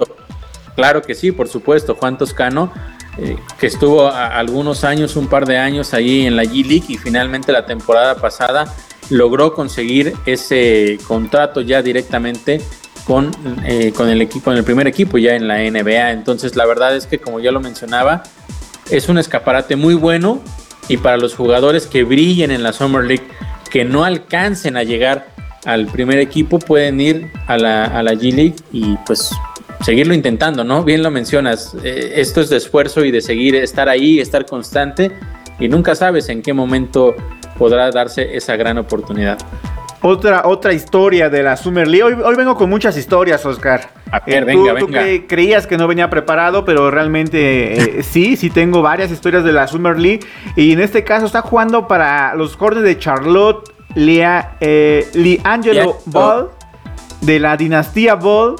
[0.76, 2.70] Claro que sí, por supuesto, Juan Toscano,
[3.18, 7.50] eh, que estuvo algunos años, un par de años ahí en la G-League y finalmente
[7.50, 8.72] la temporada pasada
[9.08, 12.60] logró conseguir ese contrato ya directamente
[13.06, 13.30] con,
[13.64, 16.10] eh, con el equipo, el primer equipo ya en la NBA.
[16.10, 18.24] Entonces, la verdad es que, como ya lo mencionaba,
[18.90, 20.42] es un escaparate muy bueno
[20.88, 23.26] y para los jugadores que brillen en la Summer League,
[23.70, 25.28] que no alcancen a llegar
[25.64, 29.30] al primer equipo, pueden ir a la, a la G League y pues
[29.86, 30.82] seguirlo intentando, ¿no?
[30.82, 35.12] Bien lo mencionas, eh, esto es de esfuerzo y de seguir, estar ahí, estar constante
[35.60, 37.14] y nunca sabes en qué momento
[37.56, 39.38] podrá darse esa gran oportunidad.
[40.02, 42.02] Otra, otra historia de la Summer League.
[42.02, 43.90] Hoy, vengo con muchas historias, Oscar.
[44.10, 44.88] A ver, eh, venga, tú,
[45.28, 49.68] creías que no venía preparado, pero realmente eh, sí, sí tengo varias historias de la
[49.68, 50.26] Summer League.
[50.56, 56.50] Y en este caso está jugando para los Hornets de Charlotte, Lea, eh, Angelo Ball,
[57.20, 58.56] de la dinastía Ball,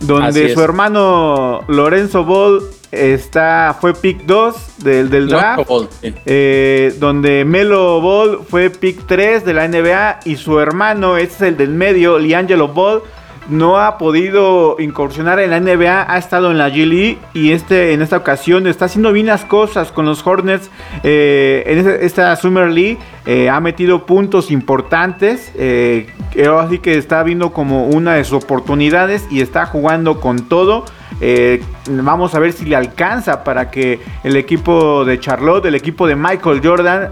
[0.00, 5.70] donde su hermano Lorenzo Ball está, fue pick 2 del, del draft.
[6.02, 11.42] Eh, donde Melo Ball fue pick 3 de la NBA y su hermano, este es
[11.42, 13.02] el del medio, Liangelo Ball,
[13.48, 17.92] no ha podido incursionar en la NBA, ha estado en la G League y este,
[17.92, 20.70] en esta ocasión está haciendo bien las cosas con los Hornets
[21.02, 22.98] eh, en esta Summer League.
[23.26, 29.40] Eh, ha metido puntos importantes, así que está viendo como una de sus oportunidades y
[29.40, 30.84] está jugando con todo.
[31.20, 36.06] Eh, vamos a ver si le alcanza para que el equipo de Charlotte, el equipo
[36.06, 37.10] de Michael Jordan,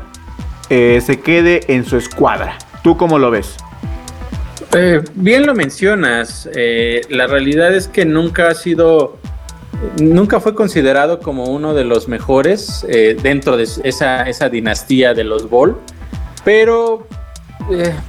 [0.69, 2.57] eh, se quede en su escuadra.
[2.83, 3.57] ¿Tú cómo lo ves?
[4.77, 6.49] Eh, bien lo mencionas.
[7.09, 9.17] la realidad es que nunca ha sido,
[10.01, 12.87] nunca fue considerado como uno de los mejores
[13.23, 15.77] dentro de esa, esa, dinastía de los Ball,
[16.45, 17.07] pero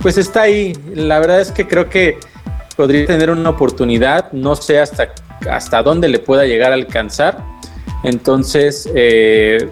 [0.01, 0.73] pues está ahí.
[0.93, 2.17] La verdad es que creo que
[2.75, 4.32] podría tener una oportunidad.
[4.32, 5.13] No sé hasta
[5.49, 7.43] hasta dónde le pueda llegar a alcanzar.
[8.03, 9.69] Entonces, eh,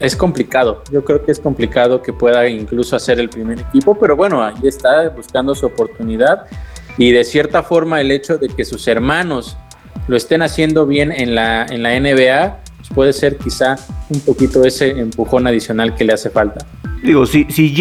[0.00, 0.82] es complicado.
[0.92, 4.54] Yo creo que es complicado que pueda incluso hacer el primer equipo, pero bueno, ahí
[4.64, 6.46] está buscando su oportunidad.
[6.98, 9.56] Y de cierta forma, el hecho de que sus hermanos
[10.08, 13.76] lo estén haciendo bien en la, en la NBA, pues puede ser quizá
[14.08, 16.64] un poquito ese empujón adicional que le hace falta.
[17.02, 17.74] Digo, si, si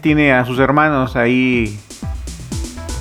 [0.00, 1.78] tiene a sus hermanos ahí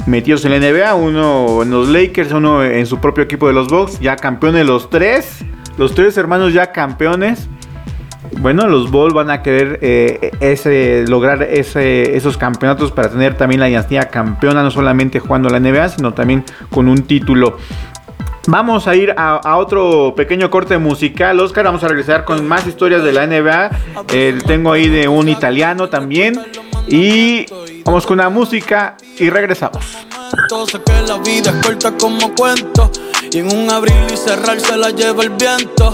[0.05, 3.67] metidos en la NBA, uno en los Lakers, uno en su propio equipo de los
[3.67, 5.43] Bucks, ya campeones los tres,
[5.77, 7.47] los tres hermanos ya campeones.
[8.37, 13.59] Bueno, los Bulls van a querer eh, ese, lograr ese, esos campeonatos para tener también
[13.59, 17.57] la dinastía campeona, no solamente jugando la NBA, sino también con un título.
[18.47, 21.65] Vamos a ir a, otro pequeño corte musical, Oscar.
[21.65, 23.69] Vamos a regresar con más historias de la NBA.
[24.47, 26.39] tengo ahí de un italiano también.
[26.87, 27.45] Y
[27.85, 29.97] vamos con la música y regresamos.
[30.57, 31.53] Que la vida
[31.99, 32.91] como cuento
[33.31, 33.67] y en un
[34.11, 35.93] y cerrar se la lleva el viento.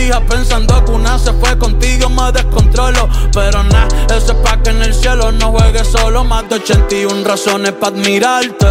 [0.01, 3.09] hija pensando que una se fue contigo, me descontrolo.
[3.33, 6.23] Pero nada, ese es pa' que en el cielo no juegue solo.
[6.23, 8.67] Más de 81 razones para admirarte.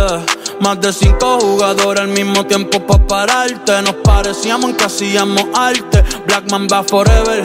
[0.61, 3.83] Más de 5 jugadores al mismo tiempo para pararte.
[3.83, 6.05] Nos parecíamos en que hacíamos arte.
[6.27, 7.43] Blackman va forever,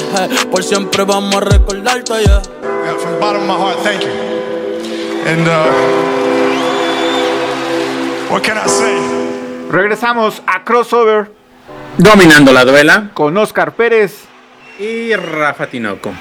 [0.52, 2.42] por siempre vamos a recordarte, yeah.
[2.42, 4.10] Yeah, from the bottom of my heart, thank you.
[5.26, 5.72] And uh,
[8.30, 8.96] what can I say?
[9.72, 11.35] Regresamos a Crossover
[11.98, 13.12] Dominando la duela.
[13.14, 14.26] con Oscar Pérez.
[14.80, 16.14] Y Rafa Tinoco.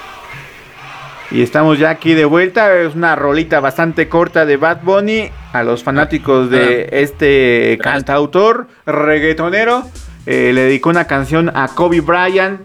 [1.30, 2.72] Y estamos ya aquí de vuelta.
[2.76, 5.30] Es una rolita bastante corta de Bad Bunny.
[5.52, 9.84] A los fanáticos de este cantautor reggaetonero.
[10.26, 12.60] eh, le dedicó una canción a Kobe Bryant.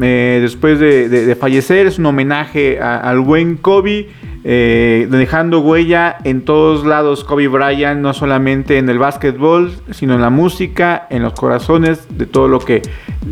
[0.00, 1.86] Eh, después de, fallecer.
[1.86, 4.08] Es un homenaje al buen Kobe.
[4.44, 8.00] eh, dejando huella en todos lados Kobe Bryant.
[8.00, 9.72] No solamente en el básquetbol.
[9.90, 11.06] Sino en la música.
[11.10, 12.06] En los corazones.
[12.10, 12.82] De todo lo que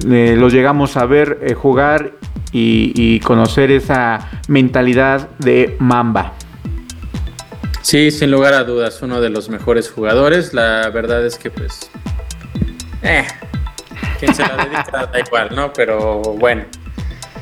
[0.08, 2.12] eh, llegamos a ver eh, jugar
[2.52, 6.34] y, y conocer esa mentalidad de Mamba.
[7.82, 10.52] Sí, sin lugar a dudas, uno de los mejores jugadores.
[10.52, 11.90] La verdad es que, pues.
[13.02, 13.24] Eh.
[14.18, 15.72] Quien se la dedica da igual, ¿no?
[15.72, 16.62] Pero bueno.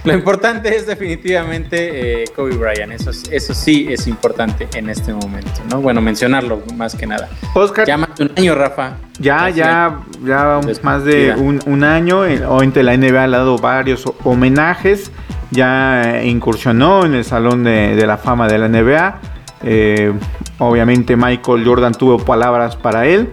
[0.04, 2.92] Lo importante es definitivamente eh, Kobe Bryant.
[2.92, 5.80] Eso, es- eso sí es importante en este momento, ¿no?
[5.80, 7.28] Bueno, mencionarlo más que nada.
[7.54, 8.92] Oscar, Ya más de un año, Rafa.
[9.18, 14.06] ya, ya, ya más de un, un año, obviamente la NBA le ha dado varios
[14.06, 15.10] ho- homenajes,
[15.50, 19.20] ya incursionó en el Salón de, de la Fama de la NBA,
[19.64, 20.12] eh,
[20.58, 23.30] obviamente Michael Jordan tuvo palabras para él,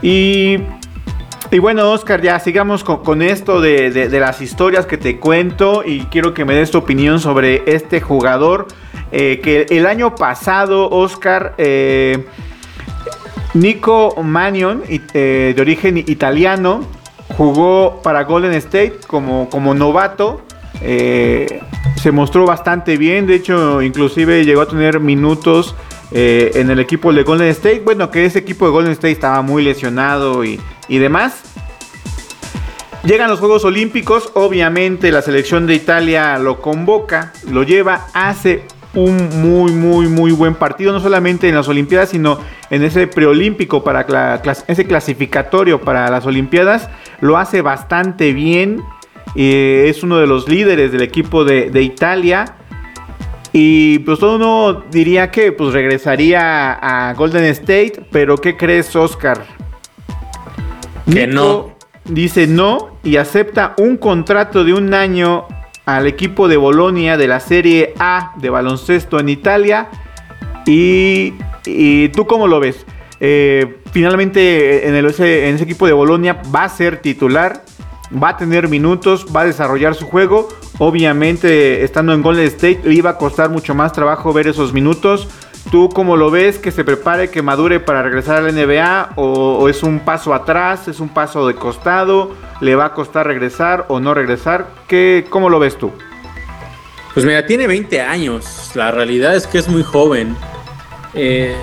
[0.00, 0.56] y,
[1.52, 5.82] y bueno Oscar, ya sigamos con, con esto de, de- las historias que te cuento,
[5.84, 8.66] y quiero que me des tu opinión sobre este jugador,
[9.12, 11.54] eh, que el año pasado Oscar...
[11.58, 12.26] eh,
[13.54, 16.86] Nico Manion, eh, de origen italiano,
[17.36, 20.40] jugó para Golden State como, como novato.
[20.80, 25.74] se mostró bastante bien, de hecho inclusive llegó a tener minutos
[26.14, 27.80] eh, en el equipo de Golden State.
[27.84, 31.42] Bueno, que ese equipo de Golden State estaba muy lesionado y, y demás.
[33.04, 38.62] Llegan los Juegos Olímpicos, obviamente la selección de Italia lo convoca, lo lleva, hace
[38.94, 42.38] un muy, muy, muy buen partido, no solamente en las Olimpiadas, sino
[42.70, 44.06] en ese preolímpico, para
[44.68, 48.82] ese clasificatorio para las Olimpiadas, lo hace bastante bien,
[49.34, 52.56] eh, es uno de los líderes del equipo de, de Italia.
[53.52, 59.44] Y pues todo uno diría que pues regresaría a Golden State, pero ¿qué crees, Oscar?
[61.10, 61.72] Que Nico no.
[62.04, 65.46] Dice no y acepta un contrato de un año
[65.84, 69.88] al equipo de Bolonia de la Serie A de baloncesto en Italia.
[70.66, 71.34] ¿Y,
[71.66, 72.86] y tú cómo lo ves?
[73.20, 77.62] Eh, finalmente en, el- en ese equipo de Bolonia va a ser titular,
[78.20, 80.48] va a tener minutos, va a desarrollar su juego.
[80.78, 85.28] Obviamente estando en Golden State le iba a costar mucho más trabajo ver esos minutos.
[85.70, 86.58] ¿Tú cómo lo ves?
[86.58, 89.12] ¿Que se prepare, que madure para regresar a la NBA?
[89.16, 90.88] ¿O, es un paso atrás?
[90.88, 92.32] ¿Es un paso de costado?
[92.60, 94.66] ¿Le va a costar regresar o no regresar?
[94.88, 95.92] ¿Qué, ¿Cómo lo ves tú?
[97.14, 98.72] Pues mira, tiene 20 años.
[98.74, 100.36] La realidad es que es muy joven.
[101.14, 101.54] Eh,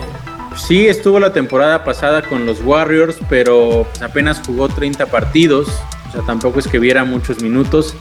[0.56, 5.68] sí, estuvo la temporada pasada con los Warriors, pero apenas jugó 30 partidos.
[6.10, 7.96] O sea, tampoco es que viera muchos minutos.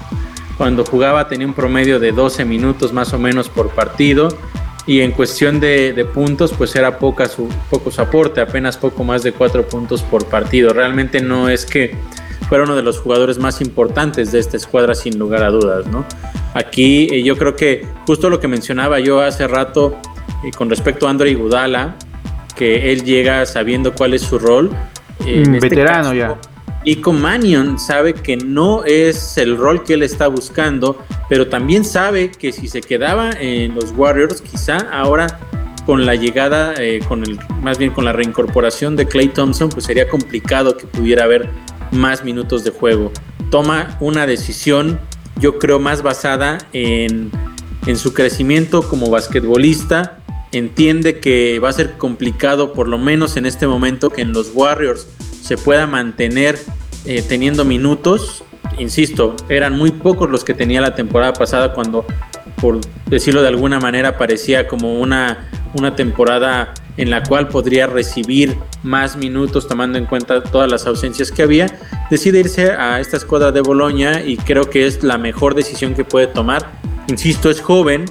[0.56, 4.28] Cuando jugaba tenía un promedio de 12 minutos más o menos por partido.
[4.86, 9.04] Y en cuestión de, de puntos, pues era poca su, poco su aporte, apenas poco
[9.04, 10.72] más de 4 puntos por partido.
[10.72, 11.94] Realmente no es que
[12.48, 16.04] fuera uno de los jugadores más importantes de esta escuadra, sin lugar a dudas, ¿no?
[16.54, 19.98] Aquí eh, yo creo que justo lo que mencionaba yo hace rato
[20.44, 21.96] eh, con respecto a Andre Gudala,
[22.56, 24.70] que él llega sabiendo cuál es su rol.
[25.26, 26.36] eh, en este veterano caso, ya.
[26.84, 32.30] Nico Mannion sabe que no es el rol que él está buscando, pero también sabe
[32.30, 35.38] que si se quedaba en los Warriors, quizá ahora
[35.84, 39.86] con la llegada, eh, con el, más bien con la reincorporación de Clay Thompson, pues
[39.86, 41.48] sería complicado que pudiera haber
[41.92, 43.10] más minutos de juego.
[43.50, 45.00] Toma una decisión,
[45.40, 47.30] yo creo, más basada en,
[47.86, 50.18] en su crecimiento como basquetbolista.
[50.52, 54.50] Entiende que va a ser complicado, por lo menos en este momento, que en los
[54.54, 55.06] Warriors
[55.48, 56.58] se pueda mantener
[57.06, 58.44] eh, teniendo minutos.
[58.76, 62.04] Insisto, eran muy pocos los que tenía la temporada pasada cuando,
[62.60, 68.58] por decirlo de alguna manera, parecía como una, una temporada en la cual podría recibir
[68.82, 71.78] más minutos tomando en cuenta todas las ausencias que había.
[72.10, 76.04] Decide irse a esta escuadra de Boloña y creo que es la mejor decisión que
[76.04, 76.72] puede tomar.
[77.08, 78.04] Insisto, es joven,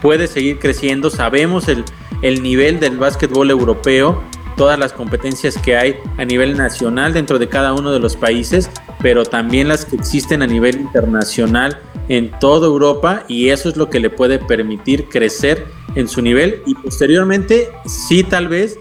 [0.00, 1.84] puede seguir creciendo, sabemos el,
[2.22, 4.20] el nivel del básquetbol europeo
[4.56, 8.70] todas las competencias que hay a nivel nacional dentro de cada uno de los países,
[9.00, 13.88] pero también las que existen a nivel internacional en toda Europa y eso es lo
[13.88, 16.62] que le puede permitir crecer en su nivel.
[16.66, 18.78] Y posteriormente sí tal vez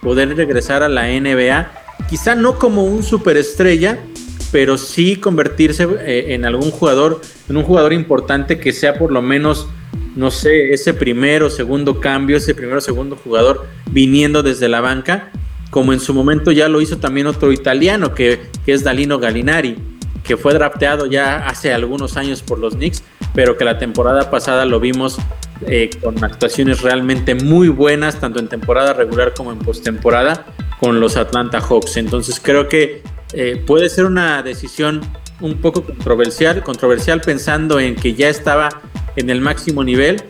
[0.00, 1.70] poder regresar a la NBA,
[2.08, 4.00] quizá no como un superestrella,
[4.50, 9.22] pero sí convertirse eh, en algún jugador, en un jugador importante que sea por lo
[9.22, 9.68] menos,
[10.14, 15.30] no sé, ese primero, segundo cambio, ese primero, segundo jugador viniendo desde la banca,
[15.70, 19.76] como en su momento ya lo hizo también otro italiano que, es Dalino Galinari,
[20.22, 23.02] que fue drafteado ya hace algunos años por los Knicks,
[23.34, 25.16] pero que la temporada pasada lo vimos
[25.66, 30.46] eh, con actuaciones realmente muy buenas, tanto en temporada regular como en postemporada,
[30.78, 31.96] con los Atlanta Hawks.
[31.96, 33.02] Entonces creo que
[33.32, 35.00] eh, puede ser una decisión
[35.40, 38.68] un poco controversial, controversial pensando en que ya estaba
[39.16, 40.22] en el máximo nivel,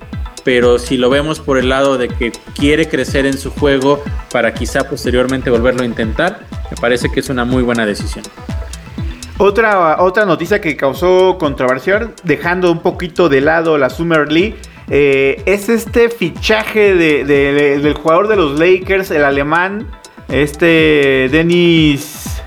[0.45, 4.03] pero si lo vemos por el lado de que quiere crecer en su juego
[4.33, 8.25] para quizá posteriormente volverlo a intentar, me parece que es una muy buena decisión.
[9.39, 14.57] Otra, otra noticia que causó controversia, dejando un poquito de lado la Summer League,
[14.89, 19.89] eh, es este fichaje del jugador de los Lakers, el alemán,
[20.29, 22.43] este Dennis...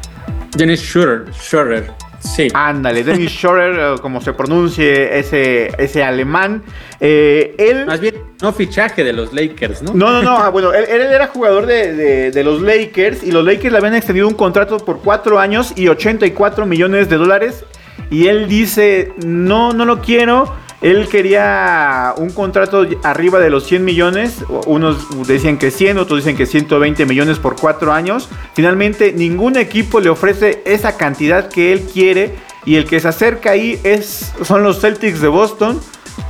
[0.56, 1.92] Dennis Schroeder,
[2.26, 2.48] sí.
[2.54, 6.64] Ándale, Dennis Schroeder, como se pronuncie ese, ese alemán.
[7.00, 7.86] Eh, él...
[7.86, 9.94] Más bien, no fichaje de los Lakers, ¿no?
[9.94, 10.38] No, no, no.
[10.38, 14.28] Ah, bueno, él, era jugador de, de, los Lakers y los Lakers le habían extendido
[14.28, 17.66] un contrato por 4 años y 84 millones de dólares.
[18.10, 20.54] Y él dice, no, no lo quiero.
[20.82, 24.44] Él quería un contrato arriba de los 100 millones.
[24.66, 28.30] Unos decían que 100, otros dicen que 120 millones por 4 años.
[28.54, 32.36] Finalmente, ningún equipo le ofrece esa cantidad que él quiere.
[32.66, 35.80] Y el que se acerca ahí es, son los Celtics de Boston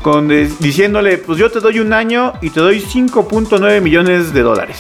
[0.02, 4.78] con, diciéndole, pues yo te doy un año y te doy 5.9 millones de dólares.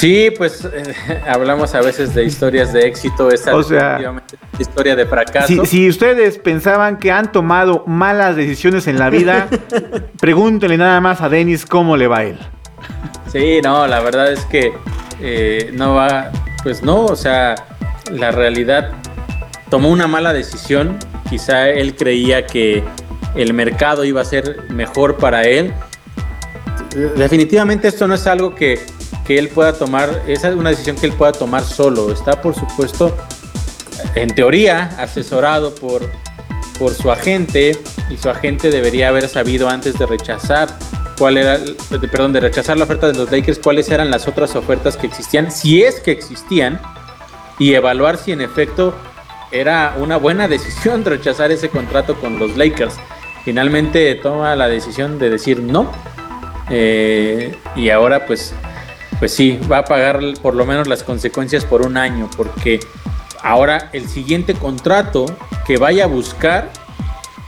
[0.00, 3.98] Sí, pues eh, hablamos a veces de historias de éxito, esta o sea,
[4.58, 5.64] historia de fracaso.
[5.66, 9.48] Si, ustedes pensaban que han tomado malas decisiones en la vida,
[10.20, 12.38] pregúntenle nada más a Denis cómo le va a él.
[13.30, 14.72] Sí, no, la verdad es que
[15.20, 16.32] eh, no va,
[16.62, 17.54] pues no, o sea,
[18.10, 18.92] la realidad
[19.68, 20.98] tomó una mala decisión
[21.30, 22.82] Quizá él creía que
[23.36, 25.72] el mercado iba a ser mejor para él.
[27.16, 28.80] Definitivamente esto no es algo que,
[29.28, 32.12] él pueda tomar, es una decisión que él pueda tomar solo.
[32.12, 33.16] Está, por supuesto,
[34.14, 36.02] en teoría, asesorado por,
[36.78, 40.68] por su agente y su agente debería haber sabido antes de rechazar
[41.18, 41.58] cuál era,
[42.00, 45.52] perdón, de rechazar la oferta de los Lakers, cuáles eran las otras ofertas que existían,
[45.52, 46.80] si es que existían,
[47.58, 48.94] y evaluar si en efecto
[49.52, 52.94] era una buena decisión rechazar ese contrato con los Lakers.
[53.44, 55.92] Finalmente toma la decisión de decir no.
[56.70, 58.54] Eh, y ahora pues,
[59.20, 62.80] pues sí, va a pagar por lo menos las consecuencias por un año, porque
[63.42, 65.26] ahora el siguiente contrato
[65.66, 66.70] que vaya a buscar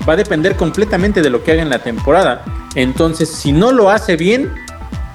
[0.09, 2.45] va a depender completamente de lo que haga en la temporada.
[2.77, 4.53] Entonces, si no lo hace bien,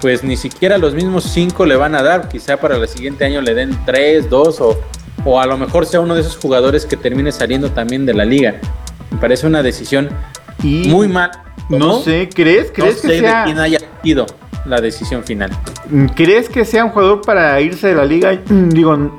[0.01, 2.27] pues ni siquiera los mismos cinco le van a dar.
[2.27, 4.77] Quizá para el siguiente año le den tres, dos o
[5.25, 8.25] o a lo mejor sea uno de esos jugadores que termine saliendo también de la
[8.25, 8.61] liga.
[9.11, 10.09] Me parece una decisión
[10.63, 11.31] muy mal.
[11.69, 12.71] No, sé, ¿crees?
[12.71, 13.39] ¿Crees que sea...
[13.39, 14.25] de quién haya sido
[14.67, 15.51] la decisión final.
[16.15, 18.37] ¿Crees que sea un jugador para irse de la liga?
[18.49, 19.17] Digo,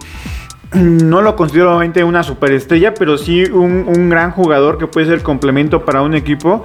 [0.75, 5.23] no lo considero obviamente una superestrella, pero sí un, un gran jugador que puede ser
[5.23, 6.63] complemento para un equipo.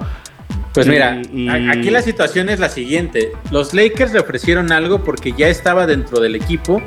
[0.74, 1.22] Pues mira,
[1.70, 3.30] aquí la situación es la siguiente.
[3.52, 6.82] Los Lakers le ofrecieron algo porque ya estaba dentro del equipo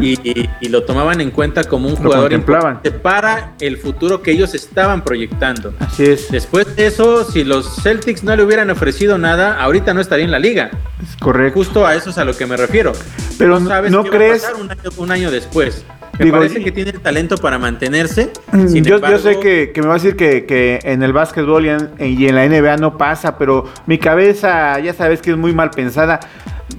[0.00, 5.02] y, lo tomaban en cuenta como un jugador importante para el futuro que ellos estaban
[5.02, 5.74] proyectando.
[5.80, 6.30] Así es.
[6.30, 10.30] Después de eso, si los Celtics no le hubieran ofrecido nada, ahorita no estaría en
[10.30, 10.70] la liga.
[11.02, 11.58] Es correcto.
[11.58, 12.92] Justo a eso es a lo que me refiero.
[13.38, 14.44] Pero no, sabes qué crees...
[14.44, 15.84] va a pasar un año después.
[16.18, 18.30] Me parece que tiene talento para mantenerse.
[18.52, 22.34] Mm, yo, yo, sé que, me va a decir que, en el básquetbol y en,
[22.34, 26.20] la NBA no pasa, pero mi cabeza ya sabes que es muy mal pensada.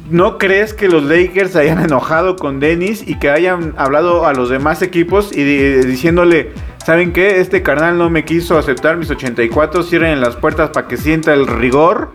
[0.10, 4.34] ¿No crees que los Lakers se hayan enojado con Dennis y que hayan hablado a
[4.34, 6.52] los demás equipos y diciéndole,
[6.86, 7.40] ¿saben qué?
[7.40, 11.48] Este carnal no me quiso aceptar mis 84, cierren las puertas para que sienta el
[11.48, 12.14] rigor?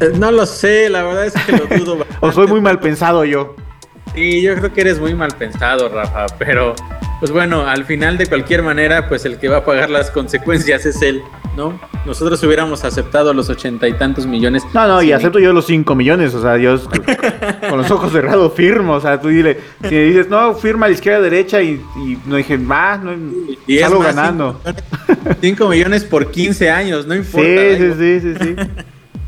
[0.00, 2.06] Eh, no lo sé, la verdad es que lo dudo.
[2.20, 3.54] o soy muy mal pensado yo.
[4.16, 6.74] Sí, yo creo que eres muy mal pensado, Rafa, pero
[7.20, 10.86] pues bueno, al final de cualquier manera, pues el que va a pagar las consecuencias
[10.86, 11.20] es él,
[11.54, 11.78] ¿no?
[12.06, 14.62] Nosotros hubiéramos aceptado los ochenta y tantos millones.
[14.72, 16.88] No, no, y acepto yo los cinco millones, o sea, Dios,
[17.68, 20.94] con los ojos cerrados firmo, o sea, tú dile, si dices, no, firma a la
[20.94, 21.78] izquierda, derecha, y,
[22.24, 23.12] no dije, más, no,
[23.66, 24.62] y salgo ganando.
[25.42, 27.46] Cinco millones, por 15 años, no importa.
[27.46, 28.56] Sí, sí, sí, sí, sí.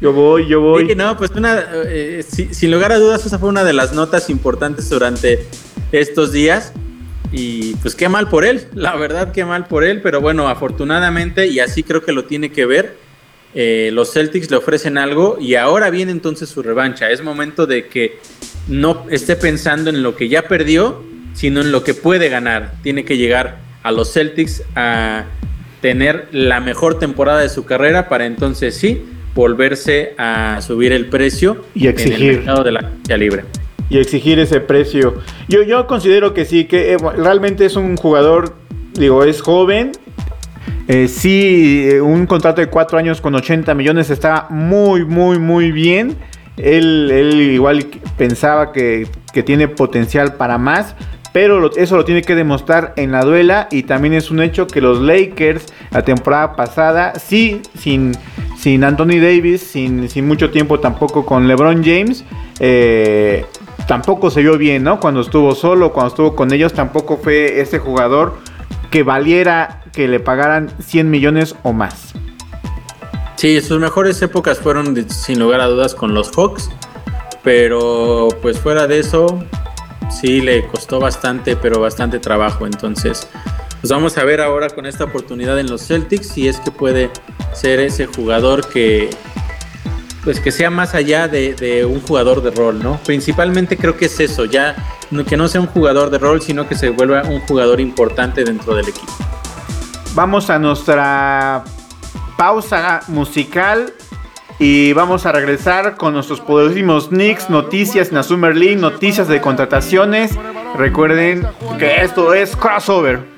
[0.01, 0.87] Yo voy, yo voy.
[0.89, 3.93] Sí, no, pues una, eh, si- sin lugar a dudas, esa fue una de las
[3.93, 5.45] notas importantes durante
[5.91, 6.73] estos días.
[7.33, 11.47] Y pues qué mal por él, la verdad qué mal por él, pero bueno, afortunadamente,
[11.49, 12.97] y así creo que lo tiene que ver,
[13.55, 17.11] eh, los Celtics le ofrecen algo y ahora viene entonces su revancha.
[17.11, 18.19] Es momento de que
[18.67, 21.03] no esté pensando en lo que ya perdió,
[21.35, 22.73] sino en lo que puede ganar.
[22.83, 25.25] Tiene que llegar a los Celtics a
[25.83, 29.03] tener la mejor temporada de su carrera para entonces sí
[29.39, 32.15] volverse a subir el precio Y exigir.
[32.15, 33.45] en el mercado de la agencia libre.
[33.89, 35.15] y exigir ese precio.
[35.49, 38.57] Yo, yo considero que sí, que eh, realmente es un jugador,
[38.95, 39.93] digo, es joven.
[40.89, 45.71] Eh, sí, eh, un contrato de cuatro años con 80 millones está muy, muy, muy
[45.71, 46.17] bien.
[46.57, 47.87] Él, él igual
[48.17, 50.97] pensaba que, que tiene potencial para más.
[51.33, 53.69] Pero eso lo tiene que demostrar en la duela.
[53.71, 58.13] Y también es un hecho que los Lakers la temporada pasada, sí, sin,
[58.59, 62.25] sin Anthony Davis, sin, sin mucho tiempo tampoco con LeBron James,
[62.59, 63.47] eh,
[63.87, 64.99] tampoco se vio bien, ¿no?
[64.99, 68.37] Cuando estuvo solo, cuando estuvo con ellos, tampoco fue ese jugador
[68.91, 72.15] que valiera que le pagaran 100 millones o más.
[73.37, 76.71] Sí, sus mejores épocas fueron sin lugar a dudas con los Hawks,
[77.45, 79.45] pero pues fuera de eso
[80.11, 82.67] sí le costó bastante, pero bastante trabajo.
[82.67, 83.29] Entonces,
[83.81, 87.11] pues vamos a ver ahora con esta oportunidad en los Celtics si es que puede
[87.55, 89.11] ser ese jugador que
[90.25, 93.01] pues que sea más allá de, de un jugador de rol, ¿no?
[93.07, 94.77] Principalmente creo que es eso, ya
[95.27, 98.75] que no sea un jugador de rol, sino que se vuelva un jugador importante dentro
[98.75, 99.13] del equipo.
[100.15, 101.65] Vamos a nuestra
[102.37, 103.95] pausa musical
[104.59, 109.41] y vamos a regresar con nuestros poderosísimos Knicks, noticias en la Summer League, noticias de
[109.41, 110.33] contrataciones.
[110.77, 111.47] Recuerden
[111.79, 113.38] que esto es crossover.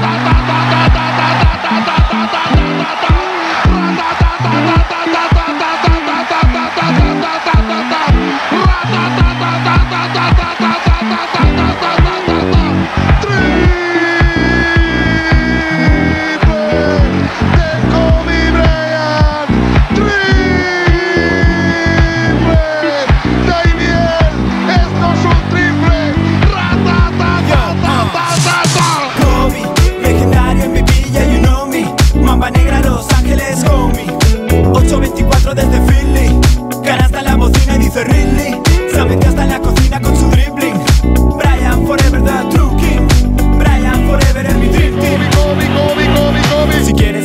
[0.00, 0.77] De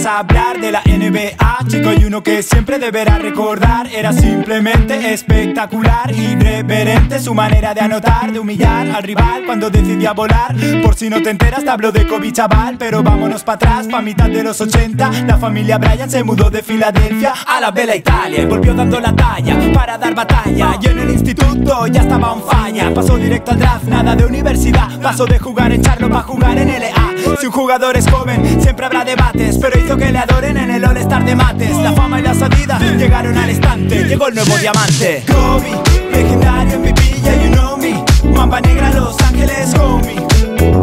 [0.03, 3.87] Quieres hablar de la NBA, chico, hay uno que siempre deberá recordar.
[3.87, 10.57] Era simplemente espectacular, irreverente su manera de anotar, de humillar al rival cuando decidía volar.
[10.83, 14.01] Por si no te enteras, te hablo de Kobe chaval, pero vámonos para atrás, pa'
[14.01, 15.09] mitad de los 80.
[15.25, 19.57] La familia Bryant se mudó de Filadelfia a la Bella Italia volvió dando la talla
[19.73, 20.77] para dar batalla.
[20.81, 22.93] Y en el instituto ya estaba on falla.
[22.93, 24.99] Pasó directo al draft, nada de universidad.
[25.01, 27.02] Pasó de jugar en Charlo para jugar en LA.
[27.39, 30.85] Si un jugador es joven, siempre habrá debates, pero hizo que le adoren en el
[30.85, 31.75] All-Star de mates.
[31.77, 35.23] La fama y la salida llegaron al instante, llegó el nuevo diamante.
[35.27, 35.71] Kobe,
[36.11, 38.03] legendario MVP, yeah you know me.
[38.35, 40.15] Mamba negra, Los Ángeles, homie.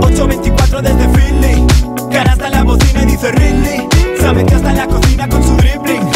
[0.03, 1.67] 824 desde Philly.
[2.11, 3.89] Canasta en la bocina y dice Ridley.
[4.19, 6.07] Se metió hasta en la cocina con su dribbling.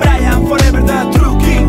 [0.00, 1.66] Brian Forever, the true king.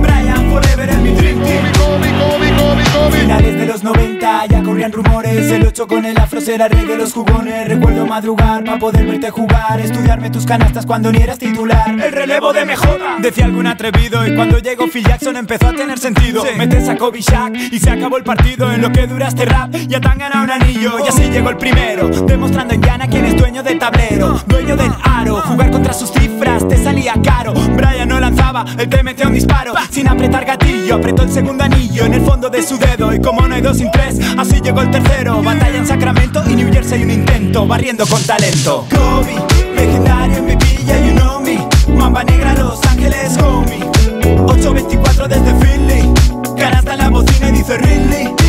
[0.00, 1.72] Brian Forever es mi dream team.
[1.72, 3.20] Kobe, Kobe, Kobe, Kobe.
[3.20, 4.15] Finales de los 90
[4.48, 7.68] ya corrían rumores El 8 con el afro será rey de los jugones.
[7.68, 11.90] Recuerdo madrugar para poder verte jugar Estudiarme tus canastas cuando ni eras titular.
[11.90, 15.98] El relevo de MJ Decía algún atrevido Y cuando llegó Phil Jackson empezó a tener
[15.98, 16.44] sentido.
[16.56, 19.74] Metes a Kobe Shaq y se acabó el partido En lo que dura este rap.
[19.86, 23.24] Ya te han ganado un anillo Y así llegó el primero Demostrando en llana quién
[23.26, 25.36] es dueño del tablero Dueño del aro.
[25.42, 27.52] Jugar contra sus cifras te salía caro.
[27.52, 29.74] Brian no lanzaba, él te metía un disparo.
[29.90, 33.14] Sin apretar gatillo, apretó el segundo anillo En el fondo de su dedo.
[33.14, 35.42] Y como no hay dos sin tres, así llegó el tercero.
[35.42, 38.86] Batalla en Sacramento y New Jersey un intento Barriendo con talento.
[38.90, 39.34] Kobe,
[39.74, 41.58] legendario MVP, yeah you know me.
[41.88, 43.80] Mamba negra, Los Ángeles, homie.
[44.46, 46.12] 824 desde Philly.
[46.56, 48.45] Canasta en la bocina y dice Ridley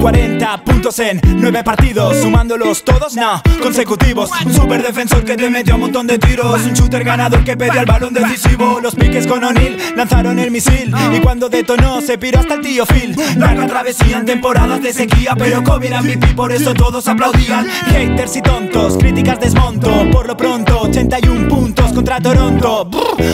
[0.00, 4.30] 40 puntos en nueve partidos, sumándolos todos, no, consecutivos.
[4.44, 7.80] Un super defensor que te metió un montón de tiros, un shooter ganador que pedía
[7.80, 8.80] el balón decisivo.
[8.80, 12.86] Los piques con O'Neill lanzaron el misil y cuando detonó se piró hasta el tío
[12.86, 13.16] Phil.
[13.36, 17.66] Larga travesía en temporadas de sequía, pero Kobe era MVP, por eso todos aplaudían.
[17.90, 19.90] Haters y tontos, críticas desmonto.
[20.12, 22.88] Por lo pronto, 81 puntos contra Toronto.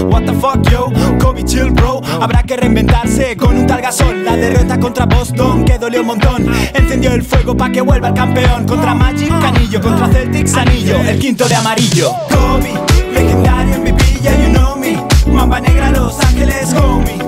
[0.04, 0.86] What the fuck, yo,
[1.20, 2.00] Kobe chill, bro.
[2.20, 4.24] Habrá que reinventarse con un tal gasol.
[4.24, 6.53] La derrota contra Boston que dolió un montón.
[6.74, 8.66] Encendió el fuego pa' que vuelva el campeón.
[8.66, 9.80] Contra Magic, Canillo.
[9.80, 11.00] Contra Celtics, Anillo.
[11.00, 12.10] El quinto de amarillo.
[12.30, 12.72] Kobe,
[13.12, 14.96] legendario MVP, yeah, you know me.
[15.30, 17.18] Mamba negra, Los Ángeles, homie.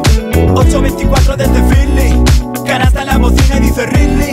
[0.55, 2.23] 8-24 desde Philly.
[2.67, 4.26] Canasta en la bocina y dice Ridley.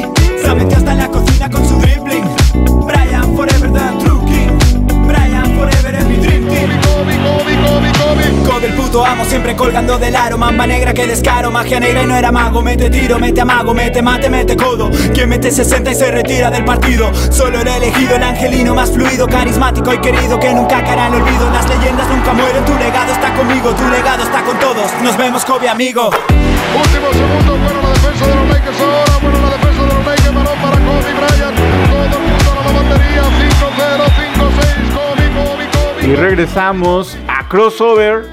[8.93, 10.37] Puto amo siempre colgando del aro.
[10.37, 12.61] Mamba negra que descaro, magia negra y no era mago.
[12.61, 14.89] Mete tiro, mete amago, mete mate, mete codo.
[15.13, 17.11] Quien mete 60 y se retira del partido.
[17.31, 21.49] Solo el elegido, el angelino más fluido Carismático y querido que nunca caerá en olvido.
[21.51, 25.43] Las leyendas nunca mueren, tu legado está conmigo Tu legado está con todos, nos vemos
[25.43, 26.09] Kobe amigo.
[26.09, 30.33] Último segundo, bueno la defensa de los Lakers ahora, bueno la defensa de los Lakers,
[30.33, 31.57] balón para Kobe Bryant,
[31.89, 34.05] todo el mundo a la batería, 5-0,
[34.37, 36.07] 5-6, Kobe, Kobe, Kobe.
[36.07, 38.32] Y regresamos a crossover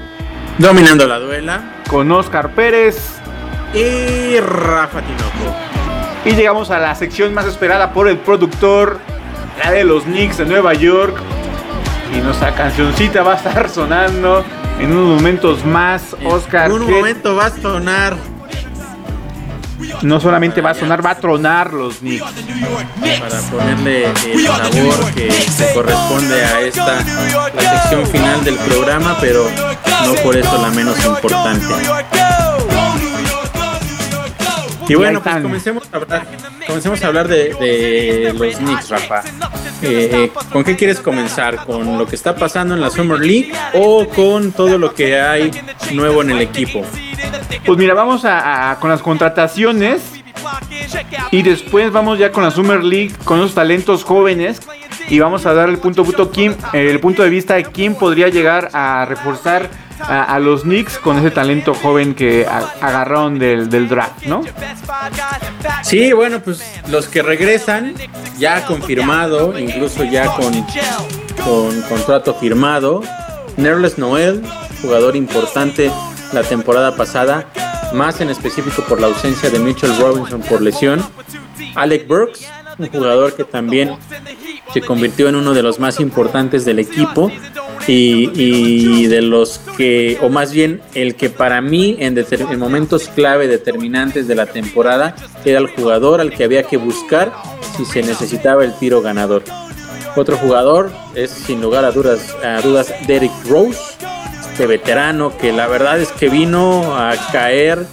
[0.61, 1.61] Dominando la duela.
[1.89, 2.97] con Oscar Pérez.
[3.73, 5.55] Y Rafa Tinoco.
[6.25, 8.99] Y llegamos a la sección más esperada por el productor,
[9.63, 11.15] la de los Knicks de Nueva York.
[12.15, 14.43] Y nuestra cancioncita va a estar sonando
[14.79, 16.15] en unos momentos más.
[16.25, 18.15] Oscar, En un ¿qué- momento va a sonar.
[20.03, 22.23] no solamente va a sonar, va a tronar los Knicks.
[23.19, 26.95] para ponerle el sabor que se corresponde a esta
[27.55, 29.47] la sección final del programa, pero
[30.05, 31.65] no por eso la menos importante.
[34.87, 36.27] Y bueno, pues comencemos a hablar,
[36.67, 39.21] comencemos a hablar de, de los Knicks, Rafa.
[39.81, 41.65] Eh, eh, ¿Con qué quieres comenzar?
[41.65, 45.49] ¿Con lo que está pasando en la Summer League o con todo lo que hay
[45.93, 46.81] nuevo en el equipo?
[47.65, 50.01] Pues mira, vamos a, a- con las contrataciones
[51.31, 54.59] y después vamos ya con la Summer League, con los talentos jóvenes
[55.09, 58.27] y vamos a dar el punto, punto quién- el punto de vista de quién podría
[58.27, 59.69] llegar a reforzar
[60.07, 64.41] a, los Knicks con ese talento joven que agarraron del, del draft, ¿no?
[65.83, 67.93] Sí, bueno, pues los que regresan,
[68.37, 70.53] ya confirmado, incluso ya con,
[71.43, 73.01] con contrato firmado.
[73.57, 74.41] Nerles Noel,
[74.81, 75.91] jugador importante
[76.33, 77.47] la temporada pasada,
[77.93, 81.03] más en específico por la ausencia de Mitchell Robinson por lesión.
[81.75, 82.45] Alec Burks,
[82.77, 83.97] un jugador que también
[84.73, 87.31] se convirtió en uno de los más importantes del equipo
[87.87, 92.15] y, de los que, o más bien el que para mí en,
[92.57, 95.15] momentos clave determinantes de la temporada
[95.45, 97.33] era el jugador al que había que buscar
[97.77, 99.43] si se necesitaba el tiro ganador.
[100.15, 103.79] Otro jugador es sin lugar a dudas, a dudas Derrick Rose,
[104.41, 107.85] este veterano que la verdad es que vino a caer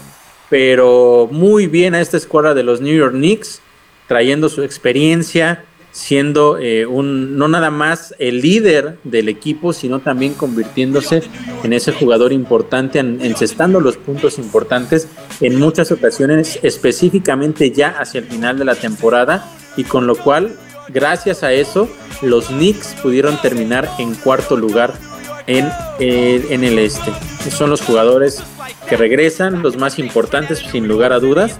[0.48, 3.60] pero muy bien a esta escuadra de los New York Knicks,
[4.06, 10.34] trayendo su experiencia, siendo eh, un no nada más el líder del equipo, sino también
[10.34, 11.22] convirtiéndose
[11.64, 15.08] en ese jugador importante, en- encestando los puntos importantes
[15.40, 20.56] en muchas ocasiones, específicamente ya hacia el final de la temporada, y con lo cual,
[20.88, 21.88] gracias a eso,
[22.22, 24.94] los Knicks pudieron terminar en cuarto lugar
[25.48, 25.68] en,
[25.98, 27.12] eh, en el este.
[27.50, 28.40] Son los jugadores
[28.88, 31.58] que regresan, los más importantes sin lugar a dudas.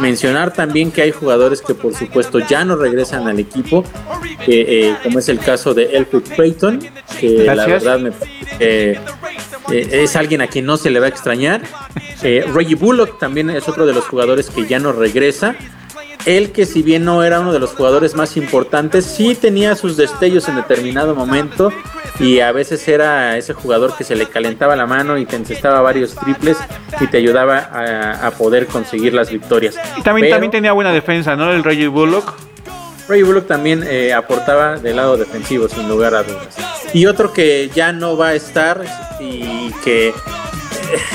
[0.00, 3.84] Mencionar también que hay jugadores que por supuesto ya no regresan al equipo,
[4.48, 6.80] eh, como es el caso de Elfrid Payton,
[7.20, 8.10] que la verdad me
[9.70, 11.62] eh, es alguien a quien no se le va a extrañar.
[12.22, 15.56] Eh, Reggie Bullock también es otro de los jugadores que ya no regresa.
[16.26, 19.96] Él que si bien no era uno de los jugadores más importantes, sí tenía sus
[19.96, 21.72] destellos en determinado momento
[22.18, 25.80] y a veces era ese jugador que se le calentaba la mano y te encestaba
[25.80, 26.58] varios triples
[27.00, 29.76] y te ayudaba a, a poder conseguir las victorias.
[29.96, 31.52] Y también, Pero también tenía buena defensa, ¿no?
[31.52, 32.34] El Reggie Bullock.
[33.08, 36.56] Ray Bullock también eh, aportaba del lado defensivo sin lugar a dudas.
[36.92, 38.84] Y otro que ya no va a estar
[39.20, 40.14] y que eh,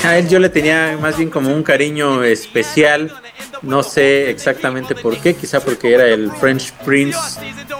[0.04, 3.12] a él yo le tenía más bien como un cariño especial.
[3.62, 7.18] No sé exactamente por qué, quizá porque era el French Prince,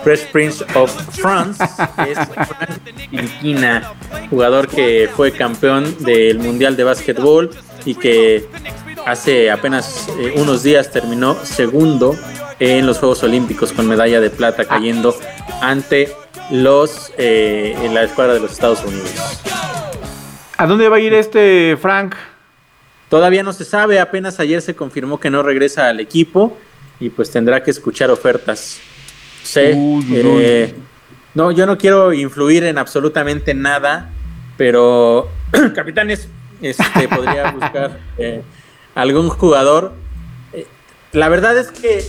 [0.05, 1.63] Fresh Prince of France,
[2.07, 2.71] es Frank
[3.09, 3.93] Ntilikina,
[4.31, 7.51] jugador que fue campeón del Mundial de Básquetbol
[7.85, 8.49] y que
[9.07, 12.17] hace apenas eh, unos días terminó segundo
[12.61, 15.17] en los Juegos Olímpicos con medalla de plata cayendo
[15.61, 16.13] ante
[16.51, 19.11] los eh, en la escuadra de los Estados Unidos.
[20.57, 22.15] ¿A dónde va a ir este Frank?
[23.13, 26.57] Todavía no se sabe, apenas ayer se confirmó que no regresa al equipo
[26.99, 28.79] y pues tendrá que escuchar ofertas.
[29.43, 30.75] Sé, Uy, uy, eh,
[31.35, 34.09] no, yo no quiero influir en absolutamente nada,
[34.57, 35.29] pero
[35.75, 36.27] capitanes,
[36.63, 38.41] este, podría buscar eh,
[38.95, 39.93] algún jugador.
[40.55, 40.67] Eh,
[41.13, 42.03] la verdad es que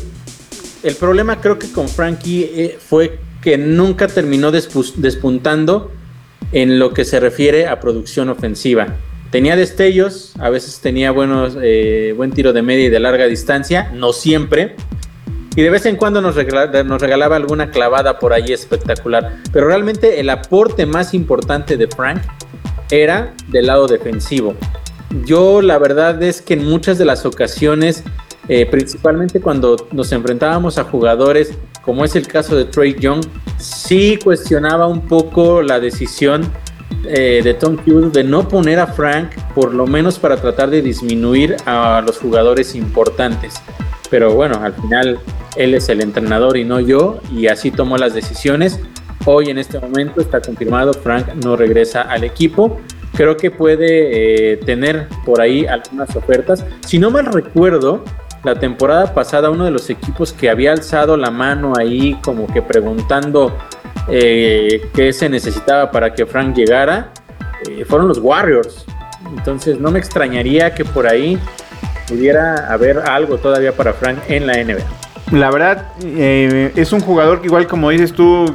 [0.83, 5.91] el problema creo que con Frankie fue que nunca terminó despu- despuntando
[6.53, 8.87] en lo que se refiere a producción ofensiva.
[9.33, 13.89] Tenía destellos, a veces tenía buenos, eh, buen tiro de media y de larga distancia,
[13.91, 14.75] no siempre.
[15.55, 19.37] Y de vez en cuando nos, regala- nos regalaba alguna clavada por ahí espectacular.
[19.51, 22.21] Pero realmente el aporte más importante de Frank
[22.91, 24.53] era del lado defensivo.
[25.25, 28.03] Yo la verdad es que en muchas de las ocasiones,
[28.49, 33.25] eh, principalmente cuando nos enfrentábamos a jugadores, como es el caso de Trey Young,
[33.57, 36.43] sí cuestionaba un poco la decisión
[37.05, 40.81] eh, de Tom Hughes de no poner a Frank, por lo menos para tratar de
[40.81, 43.55] disminuir a los jugadores importantes.
[44.09, 45.19] Pero bueno, al final
[45.55, 48.79] él es el entrenador y no yo, y así tomó las decisiones.
[49.25, 52.79] Hoy en este momento está confirmado, Frank no regresa al equipo.
[53.15, 56.65] Creo que puede eh, tener por ahí algunas ofertas.
[56.85, 58.03] Si no mal recuerdo,
[58.43, 62.61] la temporada pasada uno de los equipos que había alzado la mano ahí como que
[62.61, 63.57] preguntando
[64.09, 67.11] eh, qué se necesitaba para que Frank llegara,
[67.69, 68.85] eh, fueron los Warriors.
[69.37, 71.39] Entonces no me extrañaría que por ahí
[72.07, 74.83] pudiera haber algo todavía para Frank en la NBA.
[75.31, 78.53] La verdad, eh, es un jugador que igual como dices tú,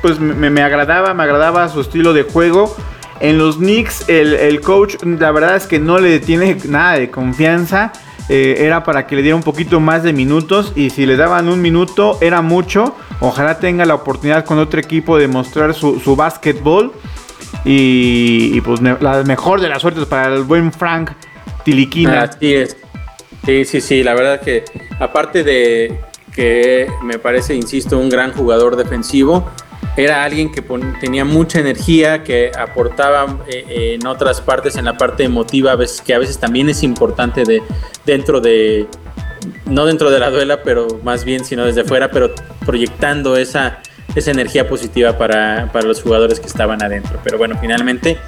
[0.00, 2.74] pues me, me agradaba, me agradaba su estilo de juego.
[3.20, 7.10] En los Knicks, el, el coach, la verdad es que no le tiene nada de
[7.10, 7.92] confianza.
[8.28, 11.48] Eh, era para que le diera un poquito más de minutos y si le daban
[11.48, 12.96] un minuto era mucho.
[13.20, 16.92] Ojalá tenga la oportunidad con otro equipo de mostrar su, su básquetbol.
[17.64, 21.10] Y, y, pues la mejor de las suertes para el buen Frank
[21.64, 22.22] Tiliquina.
[22.22, 22.76] Así es.
[23.44, 24.64] Sí, sí, sí, la verdad que
[24.98, 26.00] aparte de
[26.34, 29.48] que me parece, insisto, un gran jugador defensivo,
[29.96, 30.62] era alguien que
[31.00, 35.76] tenía mucha energía, que aportaba eh, eh, en otras partes, en la parte emotiva, a
[35.76, 37.62] veces, que a veces también es importante de,
[38.04, 38.86] dentro de,
[39.64, 42.34] no dentro de la duela, pero más bien, sino desde fuera, pero
[42.64, 43.78] proyectando esa,
[44.14, 47.18] esa energía positiva para, para los jugadores que estaban adentro.
[47.24, 48.18] Pero bueno, finalmente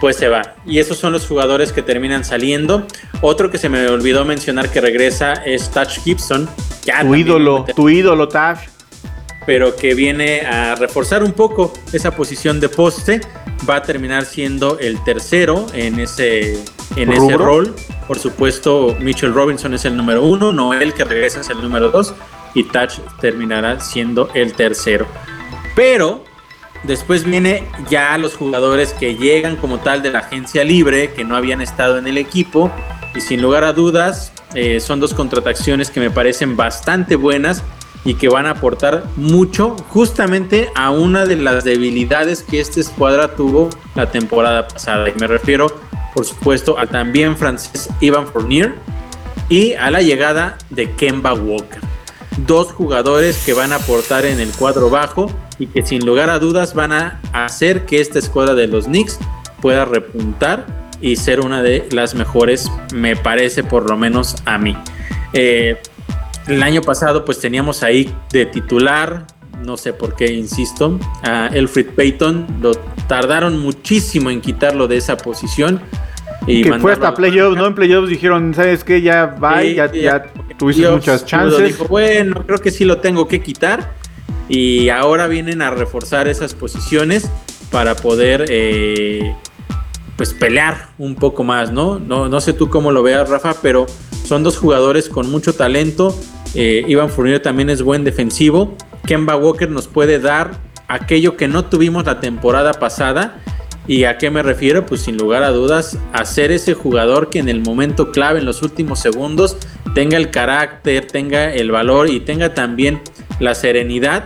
[0.00, 0.54] pues se va.
[0.66, 2.86] Y esos son los jugadores que terminan saliendo.
[3.22, 6.48] Otro que se me olvidó mencionar que regresa es Touch Gibson.
[6.84, 8.73] Ya tu ídolo, tu ídolo, Tash.
[9.46, 13.20] Pero que viene a reforzar un poco esa posición de poste.
[13.68, 16.62] Va a terminar siendo el tercero en ese,
[16.96, 17.74] en ese rol.
[18.06, 22.14] Por supuesto, Mitchell Robinson es el número uno, Noel que regresa es el número dos
[22.54, 25.06] y Touch terminará siendo el tercero.
[25.74, 26.24] Pero
[26.84, 31.36] después viene ya los jugadores que llegan como tal de la agencia libre, que no
[31.36, 32.70] habían estado en el equipo
[33.14, 37.62] y sin lugar a dudas eh, son dos contrataciones que me parecen bastante buenas
[38.04, 43.34] y que van a aportar mucho justamente a una de las debilidades que esta escuadra
[43.34, 45.08] tuvo la temporada pasada.
[45.08, 45.66] Y me refiero,
[46.14, 48.74] por supuesto, al también francés Ivan Fournier
[49.48, 51.80] y a la llegada de Kemba Walker.
[52.46, 56.38] Dos jugadores que van a aportar en el cuadro bajo y que sin lugar a
[56.38, 59.18] dudas van a hacer que esta escuadra de los Knicks
[59.60, 60.66] pueda repuntar
[61.00, 64.76] y ser una de las mejores, me parece por lo menos a mí.
[65.32, 65.80] Eh,
[66.46, 69.26] el año pasado pues teníamos ahí de titular,
[69.62, 72.72] no sé por qué insisto, a Elfrid Payton, lo
[73.08, 75.80] tardaron muchísimo en quitarlo de esa posición.
[76.46, 77.56] Y que fue hasta la playoffs.
[77.56, 77.66] ¿no?
[77.66, 79.00] En playoffs dijeron, ¿sabes qué?
[79.00, 80.24] Ya va, Sí, ya, sí, ya
[80.58, 81.64] tuviste Dios muchas chances.
[81.64, 83.94] Dijo, bueno, creo que sí lo tengo que quitar.
[84.48, 87.30] Y ahora vienen a reforzar esas posiciones
[87.70, 89.34] para poder eh,
[90.16, 91.98] pues pelear un poco más, ¿no?
[91.98, 92.28] ¿no?
[92.28, 93.86] No sé tú cómo lo veas, Rafa, pero
[94.24, 96.14] son dos jugadores con mucho talento.
[96.54, 98.76] Eh, Iván Fournier también es buen defensivo.
[99.06, 100.52] Kemba Walker nos puede dar
[100.88, 103.40] aquello que no tuvimos la temporada pasada.
[103.86, 104.86] ¿Y a qué me refiero?
[104.86, 108.46] Pues sin lugar a dudas, a ser ese jugador que en el momento clave, en
[108.46, 109.58] los últimos segundos,
[109.94, 113.02] tenga el carácter, tenga el valor y tenga también
[113.40, 114.24] la serenidad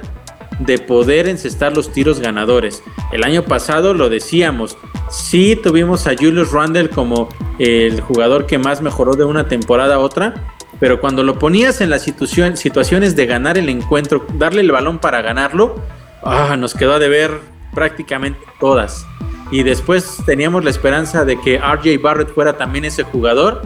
[0.61, 2.83] de poder encestar los tiros ganadores.
[3.13, 4.77] El año pasado lo decíamos,
[5.11, 9.99] sí tuvimos a Julius Randle como el jugador que más mejoró de una temporada a
[9.99, 14.99] otra, pero cuando lo ponías en las situaciones de ganar el encuentro, darle el balón
[14.99, 15.77] para ganarlo,
[16.23, 17.41] ah, nos quedó a deber
[17.75, 19.07] prácticamente todas.
[19.51, 23.63] Y después teníamos la esperanza de que RJ Barrett fuera también ese jugador.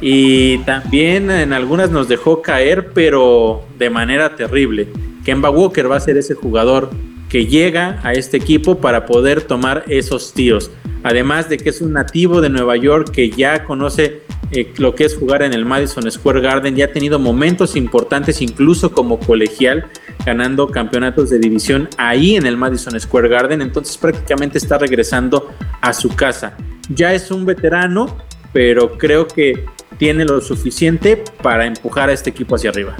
[0.00, 4.88] Y también en algunas nos dejó caer, pero de manera terrible.
[5.24, 6.90] Kemba Walker va a ser ese jugador
[7.28, 10.70] que llega a este equipo para poder tomar esos tiros.
[11.04, 14.22] Además de que es un nativo de Nueva York que ya conoce
[14.52, 16.76] eh, lo que es jugar en el Madison Square Garden.
[16.76, 19.86] Ya ha tenido momentos importantes, incluso como colegial,
[20.24, 23.62] ganando campeonatos de división ahí en el Madison Square Garden.
[23.62, 25.50] Entonces prácticamente está regresando
[25.80, 26.56] a su casa.
[26.88, 28.16] Ya es un veterano,
[28.52, 29.64] pero creo que
[29.98, 32.94] tiene lo suficiente para empujar a este equipo hacia arriba.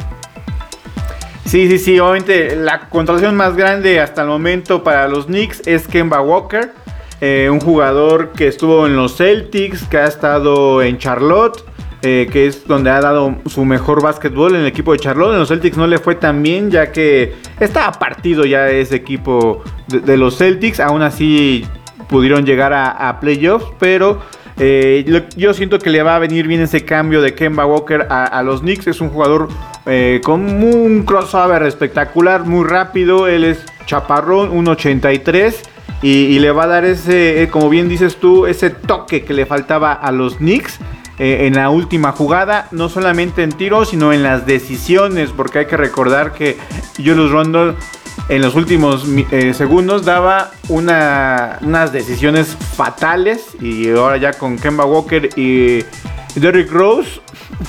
[1.44, 5.86] Sí, sí, sí, obviamente la contratación más grande hasta el momento para los Knicks es
[5.86, 6.72] Kemba Walker,
[7.25, 11.64] eh, un jugador que estuvo en los Celtics, que ha estado en Charlotte,
[12.03, 15.35] eh, que es donde ha dado su mejor básquetbol en el equipo de Charlotte.
[15.35, 19.62] En los Celtics no le fue tan bien, ya que estaba partido ya ese equipo
[19.87, 20.81] de, los Celtics.
[20.81, 21.64] Aún así
[22.09, 24.18] pudieron llegar a, playoffs, pero
[24.59, 28.43] eh, yo siento que le va a venir bien ese cambio de Kemba Walker a,
[28.43, 28.89] los Knicks.
[28.89, 29.47] Es un jugador
[30.25, 33.29] con un crossover espectacular, muy rápido.
[33.29, 35.72] Él es chaparrón, 1.83.
[36.03, 39.46] Y, le va a dar ese, eh, como bien dices tú, ese toque que le
[39.46, 40.78] faltaba a los Knicks.
[41.18, 45.66] Eh, en la última jugada, no solamente en tiros, sino en las decisiones, porque hay
[45.66, 46.57] que recordar que
[46.96, 47.74] Julius Rondle
[48.28, 49.04] en los últimos
[49.54, 55.84] segundos daba unas decisiones fatales y ahora ya con Kemba Walker y
[56.34, 57.20] Derrick Rose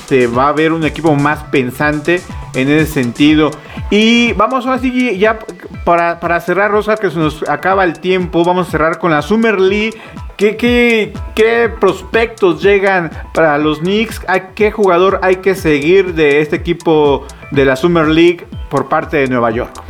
[0.07, 2.21] se va a ver un equipo más pensante
[2.53, 3.51] en ese sentido.
[3.89, 5.39] Y vamos ahora sí, ya
[5.83, 9.21] para, para cerrar, Rosa, que se nos acaba el tiempo, vamos a cerrar con la
[9.21, 9.93] Summer League.
[10.37, 14.21] ¿Qué, qué, qué prospectos llegan para los Knicks?
[14.55, 19.27] ¿Qué jugador hay que seguir de este equipo de la Summer League por parte de
[19.27, 19.83] Nueva York?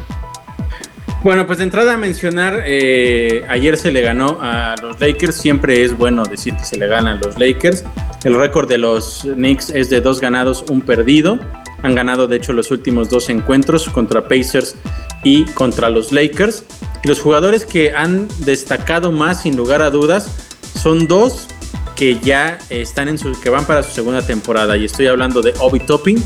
[1.24, 5.82] Bueno, pues de entrada a mencionar, eh, ayer se le ganó a los Lakers, siempre
[5.82, 7.86] es bueno decir que se le ganan los Lakers.
[8.26, 11.40] El récord de los Knicks es de dos ganados, un perdido.
[11.82, 14.76] Han ganado de hecho los últimos dos encuentros contra Pacers
[15.24, 16.66] y contra los Lakers.
[17.06, 20.30] los jugadores que han destacado más sin lugar a dudas
[20.76, 21.48] son dos
[21.96, 25.54] que ya están en su, que van para su segunda temporada y estoy hablando de
[25.60, 26.22] Obi Topping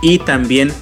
[0.00, 0.72] y también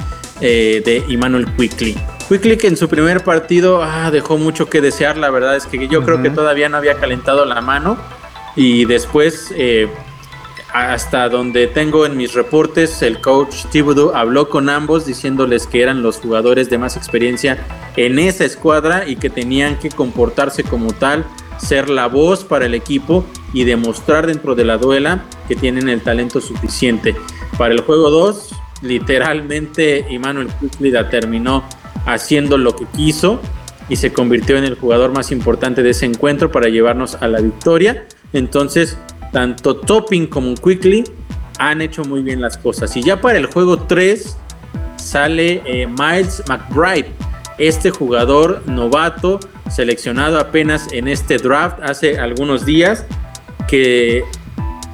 [0.41, 1.97] eh, de Emmanuel Quickly.
[2.29, 6.05] Quickly en su primer partido ah, dejó mucho que desear, la verdad es que yo
[6.05, 7.97] creo que todavía no había calentado la mano
[8.55, 9.89] y después eh,
[10.75, 16.03] hasta donde tengo en mis reportes el coach Thibodeau habló con ambos diciéndoles que eran
[16.03, 17.65] los jugadores de más experiencia
[17.97, 21.25] en esa escuadra y que tenían que comportarse como tal,
[21.57, 23.25] ser la voz para el equipo
[23.55, 27.17] y demostrar dentro de la duela que tienen el talento suficiente.
[27.57, 31.65] Para el juego 2, literalmente Emmanuel Quickly terminó
[32.09, 33.41] haciendo lo que quiso
[33.89, 37.41] y se convirtió en el jugador más importante de ese encuentro para llevarnos a la
[37.41, 38.07] victoria.
[38.33, 38.99] Entonces,
[39.33, 41.05] tanto Topping como Quickly
[41.59, 42.97] han hecho muy bien las cosas.
[42.97, 44.37] Y ya para el juego 3
[44.97, 47.11] sale eh, Miles McBride,
[47.59, 49.41] este jugador novato
[49.71, 53.05] seleccionado apenas en este draft hace algunos días,
[53.67, 54.25] que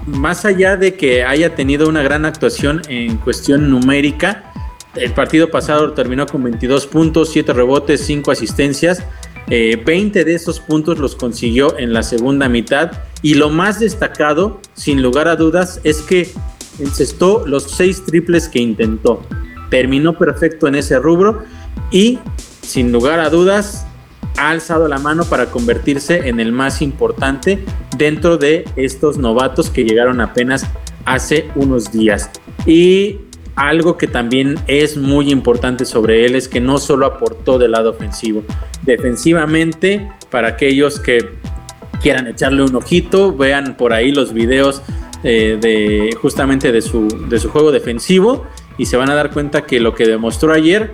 [0.07, 4.53] más allá de que haya tenido una gran actuación en cuestión numérica,
[4.97, 9.03] el partido pasado terminó con 22 puntos, 7 rebotes, 5 asistencias.
[9.47, 12.93] 20 eh, de esos puntos los consiguió en la segunda mitad.
[13.23, 16.31] Y lo más destacado, sin lugar a dudas, es que
[16.79, 19.23] encestó los 6 triples que intentó.
[19.71, 21.45] Terminó perfecto en ese rubro
[21.91, 22.19] y,
[22.63, 23.87] sin lugar a dudas,
[24.37, 27.65] ha alzado la mano para convertirse en el más importante
[27.97, 30.67] dentro de estos novatos que llegaron apenas
[31.05, 32.31] hace unos días.
[32.67, 33.21] Y
[33.57, 37.91] algo que también es muy importante sobre él es que no solo aportó del lado
[37.91, 38.43] ofensivo.
[38.83, 41.31] Defensivamente, para aquellos que
[42.03, 44.83] quieran echarle un ojito, vean por ahí los videos
[45.23, 48.45] eh, de justamente de su, de su juego defensivo
[48.77, 50.93] y se van a dar cuenta que lo que demostró ayer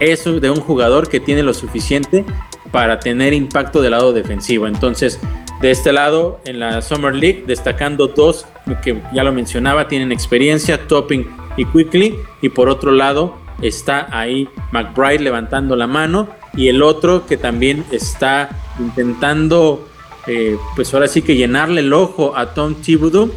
[0.00, 2.24] es de un jugador que tiene lo suficiente
[2.72, 4.66] para tener impacto del lado defensivo.
[4.66, 5.20] Entonces,
[5.60, 8.46] de este lado, en la Summer League, destacando dos
[8.82, 11.26] que ya lo mencionaba, tienen experiencia, Topping
[11.58, 12.18] y Quickly.
[12.40, 16.28] Y por otro lado está ahí McBride levantando la mano.
[16.54, 18.48] Y el otro que también está
[18.78, 19.88] intentando,
[20.26, 23.30] eh, pues ahora sí que llenarle el ojo a Tom Thibodeau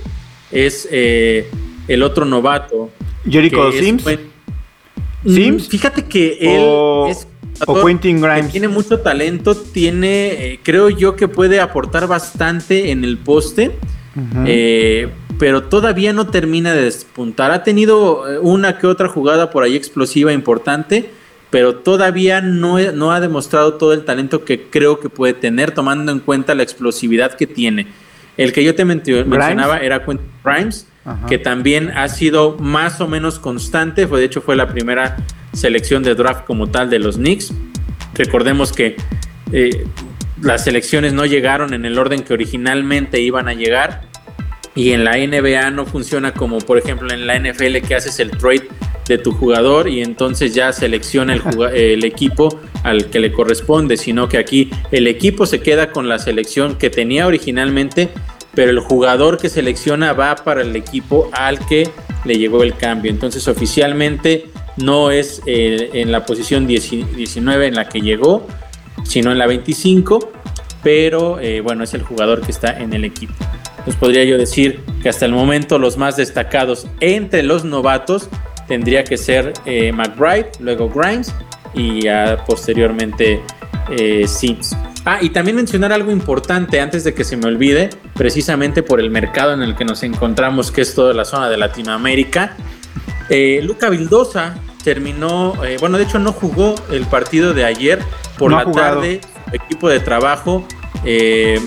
[0.51, 1.49] es eh,
[1.87, 2.89] el otro novato.
[3.29, 4.05] Jericho Sims.
[5.23, 5.67] Mm, Sims.
[5.67, 7.27] Fíjate que él es
[7.67, 8.51] o Quentin Grimes.
[8.51, 13.71] Tiene mucho talento, tiene, eh, creo yo que puede aportar bastante en el poste,
[14.45, 15.09] eh,
[15.39, 17.51] pero todavía no termina de despuntar.
[17.51, 21.09] Ha tenido eh, una que otra jugada por ahí explosiva importante,
[21.49, 26.11] pero todavía no, no ha demostrado todo el talento que creo que puede tener, tomando
[26.11, 27.87] en cuenta la explosividad que tiene.
[28.37, 30.87] El que yo te mencionaba era Quentin Grimes,
[31.27, 35.17] que también ha sido más o menos constante, fue, de hecho fue la primera
[35.53, 37.53] selección de draft como tal de los Knicks.
[38.13, 38.95] Recordemos que
[39.51, 39.85] eh,
[40.41, 44.01] las selecciones no llegaron en el orden que originalmente iban a llegar
[44.75, 48.31] y en la NBA no funciona como por ejemplo en la NFL que haces el
[48.31, 48.67] trade
[49.07, 51.41] de tu jugador y entonces ya selecciona el,
[51.73, 56.19] el, equipo al que le corresponde, sino que aquí el equipo se queda con la
[56.19, 58.09] selección que tenía originalmente,
[58.53, 61.89] pero el jugador que selecciona va para el equipo al que
[62.25, 63.11] le llegó el cambio.
[63.11, 64.45] Entonces oficialmente
[64.77, 68.47] no es eh, en la posición 19 en la que llegó,
[69.03, 70.31] sino en la 25,
[70.83, 73.33] pero eh, bueno, es el jugador que está en el equipo.
[73.69, 78.29] Entonces podría yo decir que hasta el momento los más destacados entre los novatos
[78.67, 81.33] tendría que ser eh, McBride, luego Grimes
[81.73, 82.01] y
[82.45, 83.41] posteriormente
[84.25, 84.75] Sims.
[85.03, 89.09] Ah, y también mencionar algo importante antes de que se me olvide, precisamente por el
[89.09, 92.55] mercado en el que nos encontramos, que es toda la zona de Latinoamérica.
[93.27, 97.99] Eh, Luca Vildosa terminó, eh, bueno, de hecho no jugó el partido de ayer
[98.37, 99.21] por la tarde.
[99.49, 100.65] Su equipo de trabajo
[101.03, 101.59] eh,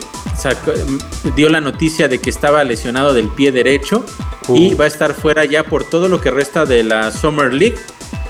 [1.37, 4.05] dio la noticia de que estaba lesionado del pie derecho
[4.49, 4.77] y uh.
[4.77, 7.77] va a estar fuera ya por todo lo que resta de la Summer League,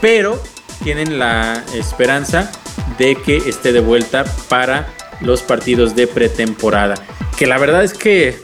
[0.01, 0.41] pero
[0.83, 2.51] tienen la esperanza
[2.99, 4.89] de que esté de vuelta para
[5.21, 6.95] los partidos de pretemporada.
[7.37, 8.41] Que la verdad es que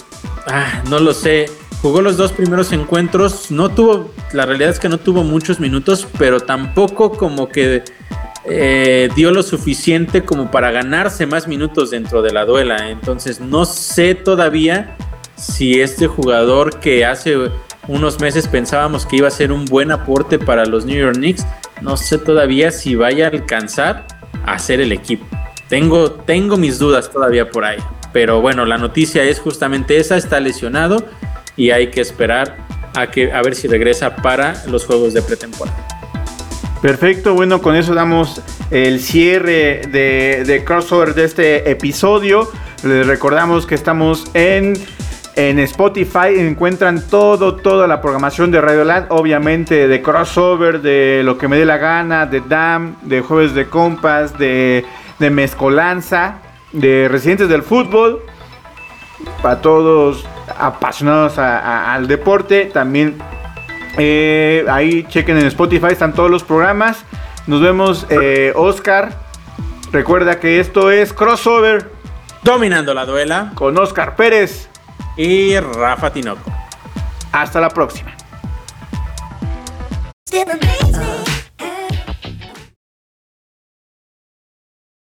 [0.47, 1.51] ah, no lo sé.
[1.83, 6.07] Jugó los dos primeros encuentros, no tuvo, la realidad es que no tuvo muchos minutos,
[6.18, 7.83] pero tampoco como que
[8.45, 12.91] eh, dio lo suficiente como para ganarse más minutos dentro de la duela.
[12.91, 14.95] Entonces no sé todavía
[15.37, 17.37] si este jugador que hace
[17.89, 21.47] unos meses pensábamos que iba a ser un buen aporte para los New York Knicks,
[21.81, 24.07] no sé todavía si vaya a alcanzar
[24.45, 25.26] a ser el equipo.
[25.70, 27.78] Tengo, tengo mis dudas todavía por ahí.
[28.12, 31.05] Pero bueno, la noticia es justamente esa, está lesionado
[31.57, 32.57] y hay que esperar
[32.96, 35.86] a, que, a ver si regresa para los juegos de pretemporada.
[36.82, 38.40] Perfecto, bueno, con eso damos
[38.70, 42.51] el cierre de, de crossover de este episodio.
[42.82, 44.74] Les recordamos que estamos en
[45.36, 51.38] en Spotify encuentran todo, toda la programación de Radio Land, obviamente de crossover, de lo
[51.38, 54.84] que me dé la gana, de DAM, de Jueves de Compas, de,
[55.18, 56.38] de Mezcolanza,
[56.72, 58.22] de Residentes del Fútbol,
[59.40, 60.26] para todos
[60.59, 62.66] apasionados al deporte.
[62.66, 63.18] También
[63.96, 67.05] eh, ahí chequen en Spotify, están todos los programas.
[67.46, 69.12] Nos vemos, eh, Oscar.
[69.92, 71.90] Recuerda que esto es Crossover.
[72.42, 73.53] Dominando la duela.
[73.55, 74.68] Con Oscar Pérez.
[75.16, 76.51] Y Rafa Tinoco.
[77.32, 78.12] Hasta la próxima.